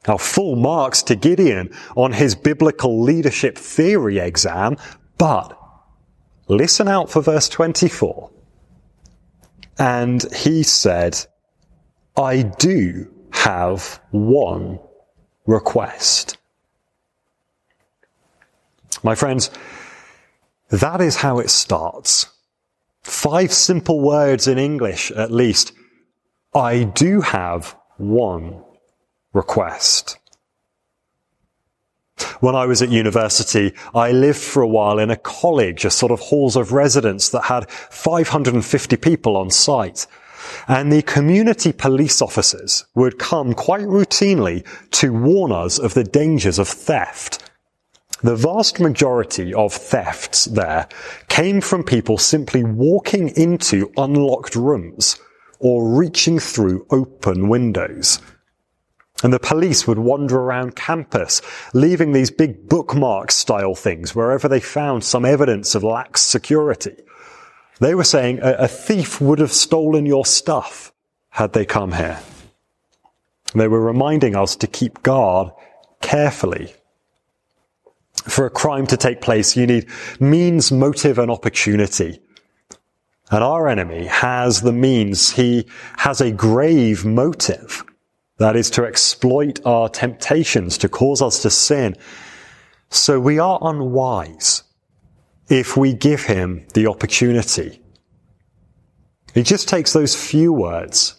Now, 0.08 0.18
full 0.18 0.56
marks 0.56 1.04
to 1.04 1.16
Gideon 1.16 1.70
on 1.96 2.14
his 2.14 2.34
biblical 2.36 3.02
leadership 3.02 3.58
theory 3.58 4.20
exam, 4.20 4.78
but 5.18 5.58
listen 6.48 6.88
out 6.88 7.10
for 7.10 7.22
verse 7.22 7.50
24. 7.50 8.32
And 9.78 10.24
he 10.34 10.64
said, 10.64 11.18
I 12.16 12.42
do 12.42 13.12
have 13.32 14.02
one 14.12 14.80
request. 15.46 16.38
My 19.04 19.14
friends, 19.14 19.52
that 20.70 21.02
is 21.02 21.18
how 21.18 21.40
it 21.40 21.50
starts. 21.50 22.28
Five 23.08 23.54
simple 23.54 24.02
words 24.02 24.50
in 24.50 24.58
English, 24.58 25.12
at 25.12 25.32
least. 25.32 25.72
I 26.54 26.84
do 26.84 27.22
have 27.22 27.78
one 27.96 28.62
request. 29.32 30.20
When 32.42 32.54
I 32.54 32.66
was 32.66 32.82
at 32.82 32.90
university, 32.90 33.74
I 33.96 34.12
lived 34.12 34.40
for 34.40 34.62
a 34.62 34.68
while 34.68 35.00
in 35.00 35.10
a 35.10 35.16
college, 35.16 35.86
a 35.86 35.90
sort 35.90 36.12
of 36.12 36.20
halls 36.20 36.58
of 36.58 36.74
residence 36.74 37.30
that 37.30 37.46
had 37.46 37.72
550 37.72 38.98
people 38.98 39.38
on 39.38 39.52
site. 39.52 40.06
And 40.68 40.92
the 40.92 41.02
community 41.02 41.72
police 41.72 42.22
officers 42.22 42.86
would 42.94 43.20
come 43.20 43.54
quite 43.54 43.86
routinely 43.86 44.66
to 44.92 45.14
warn 45.14 45.54
us 45.54 45.80
of 45.80 45.94
the 45.94 46.04
dangers 46.04 46.60
of 46.60 46.68
theft 46.68 47.47
The 48.24 48.36
vast 48.36 48.80
majority 48.80 49.54
of 49.54 49.74
thefts 49.74 50.46
there 50.46 50.88
came 51.28 51.62
from 51.62 51.84
people 51.84 52.18
simply 52.18 52.64
walking 52.64 53.30
into 53.30 53.92
unlocked 53.96 54.56
rooms 54.56 55.20
or 55.60 55.88
reaching 55.88 56.40
through 56.40 56.88
open 56.90 57.48
windows. 57.48 58.20
And 59.24 59.34
the 59.34 59.40
police 59.40 59.88
would 59.88 60.00
wander 60.00 60.40
around 60.40 60.76
campus, 60.76 61.42
leaving 61.74 62.12
these 62.12 62.30
big 62.30 62.70
bookmark 62.70 63.32
style 63.32 63.76
things 63.76 64.16
wherever 64.16 64.48
they 64.48 64.60
found 64.60 65.04
some 65.04 65.26
evidence 65.26 65.74
of 65.74 65.84
lax 65.84 66.22
security. 66.22 66.96
They 67.80 67.96
were 67.96 68.04
saying 68.04 68.40
a, 68.42 68.68
thief 68.68 69.22
would 69.22 69.40
have 69.40 69.52
stolen 69.52 70.06
your 70.06 70.26
stuff 70.26 70.92
had 71.30 71.54
they 71.54 71.66
come 71.66 71.94
here. 71.94 72.20
They 73.54 73.68
were 73.68 73.82
reminding 73.82 74.36
us 74.36 74.56
to 74.58 74.68
keep 74.68 75.04
guard 75.04 75.52
carefully. 76.02 76.74
For 78.28 78.46
a 78.46 78.50
crime 78.50 78.86
to 78.88 78.98
take 78.98 79.22
place, 79.22 79.56
you 79.56 79.66
need 79.66 79.88
means, 80.20 80.72
motive, 80.72 81.18
and 81.18 81.32
opportunity. 81.32 82.20
And 83.32 83.44
our 83.44 83.68
enemy 83.68 84.06
has 84.06 84.62
the 84.62 84.72
means. 84.72 85.32
He 85.32 85.68
has 85.98 86.22
a 86.22 86.32
grave 86.32 87.06
motive. 87.06 87.84
That 88.38 88.56
is 88.56 88.70
to 88.72 88.86
exploit 88.86 89.60
our 89.66 89.90
temptations, 89.90 90.78
to 90.80 90.90
cause 90.90 91.22
us 91.22 91.42
to 91.42 91.50
sin. 91.50 91.96
So 92.90 93.20
we 93.20 93.40
are 93.40 93.60
unwise 93.62 94.64
if 95.50 95.76
we 95.76 95.94
give 95.94 96.24
him 96.24 96.68
the 96.74 96.88
opportunity. 96.88 97.82
He 99.34 99.44
just 99.44 99.68
takes 99.68 99.94
those 99.94 100.16
few 100.16 100.54
words. 100.54 101.16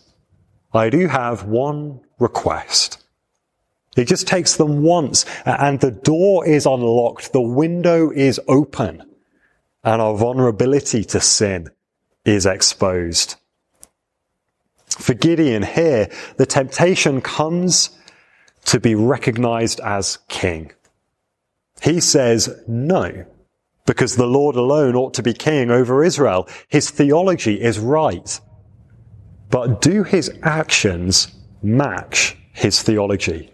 I 0.73 0.91
do 0.91 1.09
have 1.09 1.45
one 1.45 2.01
request. 2.19 3.03
He 3.99 4.05
just 4.05 4.29
takes 4.29 4.55
them 4.55 4.85
once 4.85 5.27
and 5.45 5.81
the 5.81 5.91
door 5.91 6.47
is 6.47 6.67
unlocked. 6.67 7.33
The 7.33 7.41
window 7.41 8.13
is 8.13 8.39
open 8.47 9.03
and 9.83 10.01
our 10.01 10.17
vulnerability 10.17 11.03
to 11.07 11.21
sin 11.21 11.71
is 12.25 12.47
exposed. 12.47 13.35
For 14.87 15.15
Gideon 15.15 15.65
here, 15.65 16.11
the 16.37 16.47
temptation 16.47 17.21
comes 17.21 17.91
to 18.67 18.79
be 18.79 18.95
recognized 18.95 19.81
as 19.81 20.19
king. 20.29 20.71
He 21.83 21.99
says 21.99 22.63
no, 22.69 23.25
because 23.85 24.15
the 24.15 24.27
Lord 24.27 24.55
alone 24.55 24.95
ought 24.95 25.15
to 25.15 25.25
be 25.25 25.35
king 25.35 25.73
over 25.73 26.05
Israel. 26.05 26.49
His 26.69 26.89
theology 26.89 27.61
is 27.61 27.81
right. 27.81 28.41
But 29.51 29.81
do 29.81 30.05
his 30.05 30.31
actions 30.45 31.35
match 31.63 32.37
his 32.53 32.81
theology? 32.81 33.51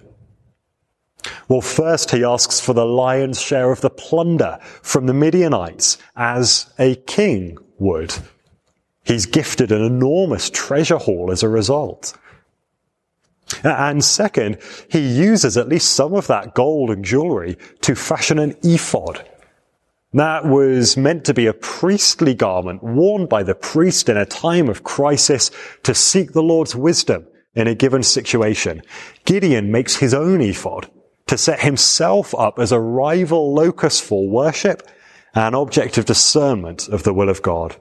Well, 1.48 1.60
first 1.60 2.10
he 2.10 2.24
asks 2.24 2.60
for 2.60 2.72
the 2.72 2.86
lion's 2.86 3.40
share 3.40 3.70
of 3.70 3.80
the 3.80 3.90
plunder 3.90 4.58
from 4.82 5.06
the 5.06 5.14
Midianites 5.14 5.98
as 6.16 6.72
a 6.78 6.96
king 6.96 7.58
would. 7.78 8.14
He's 9.04 9.26
gifted 9.26 9.70
an 9.70 9.82
enormous 9.82 10.50
treasure 10.50 10.98
haul 10.98 11.30
as 11.30 11.42
a 11.42 11.48
result. 11.48 12.16
And 13.62 14.02
second, 14.02 14.58
he 14.88 15.00
uses 15.00 15.56
at 15.56 15.68
least 15.68 15.92
some 15.92 16.14
of 16.14 16.26
that 16.28 16.54
gold 16.54 16.90
and 16.90 17.04
jewelry 17.04 17.58
to 17.82 17.94
fashion 17.94 18.38
an 18.38 18.56
ephod. 18.62 19.28
That 20.14 20.46
was 20.46 20.96
meant 20.96 21.24
to 21.26 21.34
be 21.34 21.46
a 21.46 21.52
priestly 21.52 22.34
garment 22.34 22.82
worn 22.82 23.26
by 23.26 23.42
the 23.42 23.54
priest 23.54 24.08
in 24.08 24.16
a 24.16 24.24
time 24.24 24.68
of 24.68 24.84
crisis 24.84 25.50
to 25.82 25.94
seek 25.94 26.32
the 26.32 26.42
Lord's 26.42 26.74
wisdom 26.74 27.26
in 27.54 27.66
a 27.66 27.74
given 27.74 28.02
situation. 28.02 28.82
Gideon 29.24 29.70
makes 29.70 29.96
his 29.96 30.14
own 30.14 30.40
ephod 30.40 30.88
to 31.26 31.38
set 31.38 31.60
himself 31.60 32.34
up 32.34 32.58
as 32.58 32.72
a 32.72 32.80
rival 32.80 33.54
locus 33.54 34.00
for 34.00 34.28
worship, 34.28 34.82
an 35.34 35.54
object 35.54 35.98
of 35.98 36.04
discernment 36.04 36.88
of 36.88 37.02
the 37.02 37.14
will 37.14 37.28
of 37.28 37.42
God. 37.42 37.76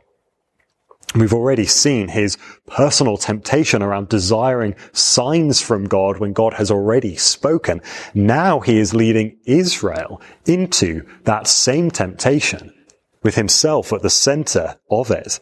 We've 1.16 1.34
already 1.34 1.66
seen 1.66 2.08
his 2.08 2.38
personal 2.66 3.18
temptation 3.18 3.84
around 3.84 4.10
desiring 4.10 4.76
signs 4.94 5.62
from 5.62 5.86
God 5.86 6.18
when 6.18 6.34
God 6.34 6.54
has 6.54 6.72
already 6.72 7.16
spoken. 7.18 7.82
Now 8.16 8.62
he 8.62 8.80
is 8.80 8.96
leading 8.96 9.38
Israel 9.46 10.22
into 10.48 11.06
that 11.26 11.46
same 11.46 11.92
temptation 11.92 12.74
with 13.22 13.36
himself 13.36 13.94
at 13.94 14.02
the 14.02 14.10
center 14.10 14.78
of 14.90 15.12
it. 15.12 15.40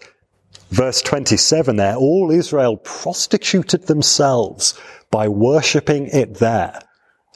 Verse 0.72 1.02
27 1.02 1.78
there, 1.78 1.96
all 1.96 2.32
Israel 2.32 2.78
prostituted 2.78 3.88
themselves 3.88 4.78
by 5.10 5.28
worshipping 5.28 6.08
it 6.08 6.36
there, 6.36 6.80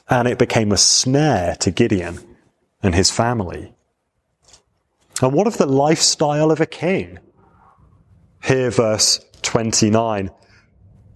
and 0.08 0.28
it 0.28 0.38
became 0.38 0.72
a 0.72 0.76
snare 0.76 1.56
to 1.56 1.70
Gideon 1.70 2.18
and 2.82 2.94
his 2.94 3.10
family. 3.10 3.74
And 5.22 5.32
what 5.32 5.46
of 5.46 5.58
the 5.58 5.66
lifestyle 5.66 6.50
of 6.50 6.60
a 6.60 6.66
king? 6.66 7.18
Here, 8.44 8.70
verse 8.70 9.24
29. 9.42 10.30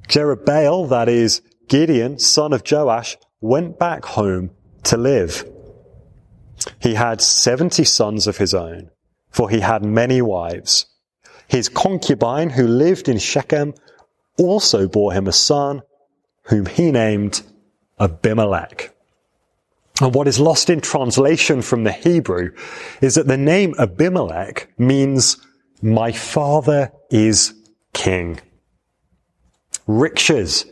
Jerubbaal, 0.08 0.88
that 0.88 1.08
is 1.08 1.42
Gideon, 1.68 2.18
son 2.18 2.52
of 2.52 2.64
Joash, 2.68 3.16
went 3.40 3.78
back 3.78 4.04
home 4.04 4.50
to 4.84 4.96
live. 4.96 5.44
He 6.80 6.94
had 6.94 7.20
70 7.20 7.84
sons 7.84 8.26
of 8.26 8.38
his 8.38 8.54
own, 8.54 8.90
for 9.30 9.48
he 9.48 9.60
had 9.60 9.84
many 9.84 10.20
wives. 10.20 10.86
His 11.46 11.68
concubine, 11.68 12.50
who 12.50 12.66
lived 12.66 13.08
in 13.08 13.18
Shechem, 13.18 13.74
also 14.38 14.88
bore 14.88 15.12
him 15.12 15.26
a 15.26 15.32
son, 15.32 15.82
whom 16.44 16.66
he 16.66 16.90
named 16.90 17.42
Abimelech. 18.00 18.94
And 20.00 20.14
what 20.14 20.26
is 20.26 20.40
lost 20.40 20.70
in 20.70 20.80
translation 20.80 21.60
from 21.60 21.84
the 21.84 21.92
Hebrew 21.92 22.52
is 23.02 23.16
that 23.16 23.26
the 23.26 23.36
name 23.36 23.74
Abimelech 23.78 24.72
means 24.78 25.36
my 25.82 26.10
father 26.10 26.90
is 27.10 27.52
king. 27.92 28.40
Riches, 29.86 30.64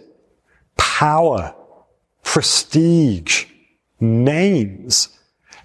power, 0.79 1.55
prestige, 2.23 3.47
names. 4.01 5.09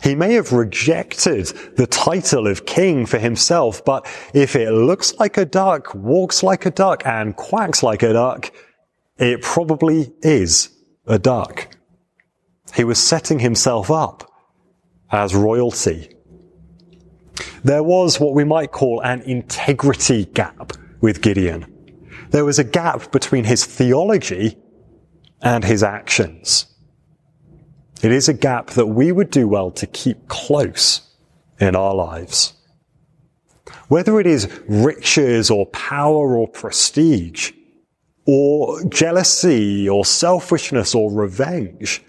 He 0.01 0.15
may 0.15 0.33
have 0.33 0.51
rejected 0.51 1.47
the 1.77 1.87
title 1.87 2.47
of 2.47 2.65
king 2.65 3.05
for 3.05 3.19
himself, 3.19 3.85
but 3.85 4.05
if 4.33 4.57
it 4.57 4.71
looks 4.71 5.13
like 5.15 5.37
a 5.37 5.45
duck, 5.45 5.95
walks 5.95 6.43
like 6.43 6.65
a 6.65 6.71
duck, 6.71 7.05
and 7.05 7.37
quacks 7.37 7.81
like 7.81 8.03
a 8.03 8.11
duck, 8.11 8.51
it 9.17 9.41
probably 9.41 10.11
is 10.21 10.72
a 11.05 11.19
duck. 11.19 11.75
He 12.75 12.83
was 12.83 12.99
setting 12.99 13.39
himself 13.39 13.91
up 13.91 14.31
as 15.11 15.35
royalty. 15.35 16.15
There 17.63 17.83
was 17.83 18.19
what 18.19 18.33
we 18.33 18.43
might 18.43 18.71
call 18.71 19.01
an 19.01 19.21
integrity 19.21 20.25
gap 20.25 20.73
with 21.01 21.21
Gideon. 21.21 21.65
There 22.31 22.45
was 22.45 22.59
a 22.59 22.63
gap 22.63 23.11
between 23.11 23.43
his 23.43 23.65
theology 23.65 24.57
and 25.41 25.63
his 25.63 25.83
actions. 25.83 26.67
It 28.01 28.11
is 28.11 28.27
a 28.27 28.33
gap 28.33 28.71
that 28.71 28.87
we 28.87 29.11
would 29.11 29.29
do 29.29 29.47
well 29.47 29.71
to 29.71 29.87
keep 29.87 30.27
close 30.27 31.09
in 31.59 31.75
our 31.75 31.93
lives. 31.93 32.53
Whether 33.87 34.19
it 34.19 34.27
is 34.27 34.49
riches 34.67 35.49
or 35.49 35.65
power 35.67 36.35
or 36.35 36.47
prestige, 36.47 37.51
or 38.25 38.83
jealousy 38.85 39.87
or 39.87 40.05
selfishness 40.05 40.95
or 40.95 41.11
revenge, 41.11 42.01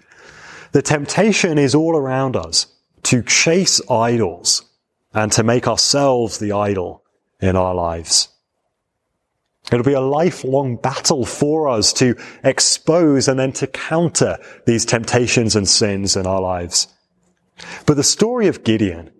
the 0.71 0.81
temptation 0.81 1.57
is 1.57 1.75
all 1.75 1.95
around 1.95 2.35
us 2.35 2.67
to 3.03 3.21
chase 3.21 3.81
idols 3.89 4.63
and 5.13 5.31
to 5.31 5.43
make 5.43 5.67
ourselves 5.67 6.39
the 6.39 6.51
idol 6.51 7.03
in 7.41 7.55
our 7.55 7.73
lives. 7.73 8.29
It'll 9.71 9.85
be 9.85 9.93
a 9.93 10.01
lifelong 10.01 10.75
battle 10.75 11.25
for 11.25 11.67
us 11.67 11.91
to 11.93 12.15
expose 12.43 13.27
and 13.27 13.39
then 13.39 13.51
to 13.53 13.67
counter 13.67 14.37
these 14.65 14.85
temptations 14.85 15.55
and 15.55 15.67
sins 15.67 16.15
in 16.15 16.27
our 16.27 16.41
lives. 16.41 16.87
But 17.85 17.95
the 17.97 18.03
story 18.03 18.47
of 18.47 18.63
Gideon 18.63 19.11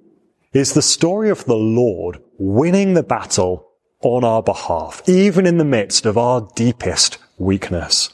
is 0.53 0.73
the 0.73 0.81
story 0.81 1.29
of 1.29 1.45
the 1.45 1.55
Lord 1.55 2.21
winning 2.37 2.93
the 2.93 3.03
battle 3.03 3.71
on 4.01 4.23
our 4.23 4.43
behalf, 4.43 5.01
even 5.07 5.45
in 5.45 5.57
the 5.57 5.65
midst 5.65 6.05
of 6.05 6.17
our 6.17 6.47
deepest 6.55 7.17
weakness. 7.37 8.09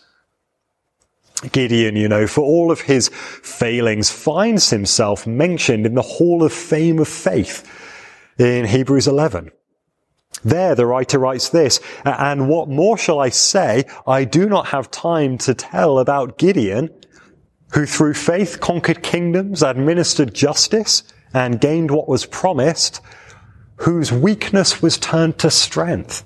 Gideon, 1.52 1.96
you 1.96 2.08
know, 2.08 2.28
for 2.28 2.42
all 2.42 2.72
of 2.72 2.82
his 2.82 3.10
failings, 3.10 4.12
finds 4.12 4.70
himself 4.70 5.26
mentioned 5.26 5.86
in 5.86 5.96
the 5.96 6.02
Hall 6.02 6.44
of 6.44 6.54
Fame 6.54 7.00
of 7.00 7.08
Faith 7.08 7.68
in 8.38 8.66
Hebrews 8.66 9.08
11. 9.08 9.52
There, 10.44 10.76
the 10.76 10.86
writer 10.86 11.20
writes 11.20 11.50
this, 11.50 11.80
and 12.04 12.48
what 12.48 12.70
more 12.70 12.98
shall 12.98 13.20
I 13.20 13.30
say? 13.30 13.86
I 14.08 14.24
do 14.24 14.48
not 14.48 14.68
have 14.68 14.90
time 14.90 15.38
to 15.40 15.54
tell 15.54 16.00
about 16.00 16.38
Gideon, 16.38 16.90
who 17.74 17.86
through 17.86 18.16
faith 18.16 18.60
conquered 18.60 19.04
kingdoms, 19.04 19.62
administered 19.62 20.34
justice, 20.34 21.04
and 21.34 21.62
gained 21.62 21.92
what 21.92 22.08
was 22.08 22.26
promised, 22.26 23.02
whose 23.82 24.12
weakness 24.12 24.80
was 24.80 24.98
turned 25.00 25.40
to 25.40 25.50
strength, 25.50 26.24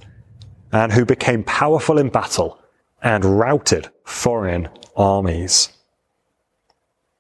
and 0.73 0.91
who 0.91 1.05
became 1.05 1.41
powerful 1.43 1.97
in 1.97 2.09
battle 2.09 2.59
and 3.01 3.23
routed 3.23 3.87
foreign 4.03 4.67
armies. 4.97 5.69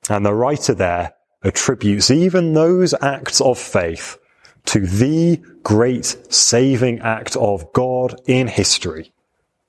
And 0.09 0.25
the 0.25 0.33
writer 0.33 0.73
there 0.73 1.13
attributes 1.41 2.11
even 2.11 2.53
those 2.53 2.93
acts 3.01 3.39
of 3.39 3.57
faith 3.57 4.17
to 4.65 4.85
the 4.85 5.41
great 5.63 6.17
saving 6.29 6.99
act 6.99 7.37
of 7.37 7.71
God 7.71 8.19
in 8.25 8.47
history 8.47 9.13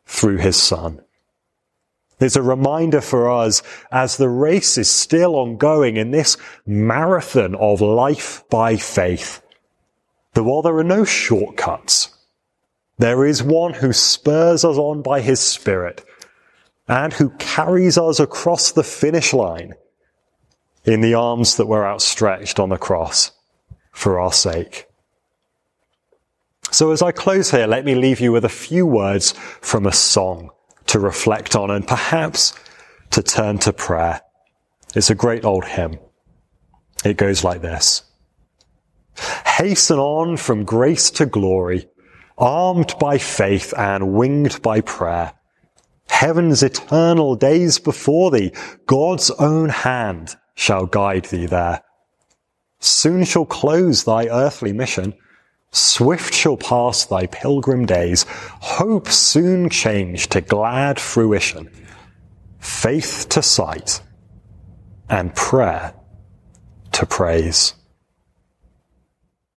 through 0.04 0.38
his 0.38 0.56
son. 0.56 1.00
It's 2.18 2.34
a 2.34 2.42
reminder 2.42 3.02
for 3.02 3.30
us 3.30 3.62
as 3.92 4.16
the 4.16 4.30
race 4.30 4.78
is 4.78 4.90
still 4.90 5.36
ongoing 5.36 5.96
in 5.96 6.10
this 6.10 6.36
marathon 6.66 7.54
of 7.54 7.80
life 7.80 8.42
by 8.50 8.74
faith 8.74 9.42
that 10.36 10.44
while 10.44 10.60
there 10.60 10.76
are 10.76 10.84
no 10.84 11.02
shortcuts, 11.02 12.14
there 12.98 13.24
is 13.24 13.42
one 13.42 13.72
who 13.72 13.94
spurs 13.94 14.66
us 14.66 14.76
on 14.76 15.00
by 15.00 15.22
his 15.22 15.40
spirit 15.40 16.04
and 16.86 17.14
who 17.14 17.30
carries 17.38 17.96
us 17.96 18.20
across 18.20 18.70
the 18.70 18.84
finish 18.84 19.32
line 19.32 19.72
in 20.84 21.00
the 21.00 21.14
arms 21.14 21.56
that 21.56 21.64
were 21.64 21.86
outstretched 21.86 22.60
on 22.60 22.68
the 22.68 22.76
cross 22.76 23.32
for 23.92 24.20
our 24.20 24.30
sake. 24.30 24.86
So 26.70 26.90
as 26.92 27.00
I 27.00 27.12
close 27.12 27.50
here, 27.50 27.66
let 27.66 27.86
me 27.86 27.94
leave 27.94 28.20
you 28.20 28.30
with 28.30 28.44
a 28.44 28.50
few 28.50 28.84
words 28.84 29.32
from 29.62 29.86
a 29.86 29.92
song 29.92 30.50
to 30.88 30.98
reflect 30.98 31.56
on 31.56 31.70
and 31.70 31.88
perhaps 31.88 32.52
to 33.12 33.22
turn 33.22 33.56
to 33.60 33.72
prayer. 33.72 34.20
It's 34.94 35.08
a 35.08 35.14
great 35.14 35.46
old 35.46 35.64
hymn. 35.64 35.98
It 37.06 37.16
goes 37.16 37.42
like 37.42 37.62
this. 37.62 38.02
Hasten 39.46 39.98
on 39.98 40.36
from 40.36 40.64
grace 40.64 41.10
to 41.12 41.26
glory, 41.26 41.88
armed 42.38 42.94
by 42.98 43.18
faith 43.18 43.72
and 43.76 44.12
winged 44.12 44.60
by 44.62 44.80
prayer. 44.80 45.32
Heaven's 46.08 46.62
eternal 46.62 47.36
days 47.36 47.78
before 47.78 48.30
thee, 48.30 48.52
God's 48.86 49.30
own 49.32 49.68
hand 49.68 50.36
shall 50.54 50.86
guide 50.86 51.26
thee 51.26 51.46
there. 51.46 51.82
Soon 52.78 53.24
shall 53.24 53.46
close 53.46 54.04
thy 54.04 54.26
earthly 54.28 54.72
mission. 54.72 55.14
Swift 55.72 56.32
shall 56.32 56.56
pass 56.56 57.04
thy 57.04 57.26
pilgrim 57.26 57.86
days. 57.86 58.24
Hope 58.28 59.08
soon 59.08 59.68
change 59.68 60.28
to 60.28 60.40
glad 60.40 61.00
fruition. 61.00 61.70
Faith 62.58 63.26
to 63.30 63.42
sight 63.42 64.00
and 65.08 65.34
prayer 65.34 65.94
to 66.92 67.06
praise. 67.06 67.74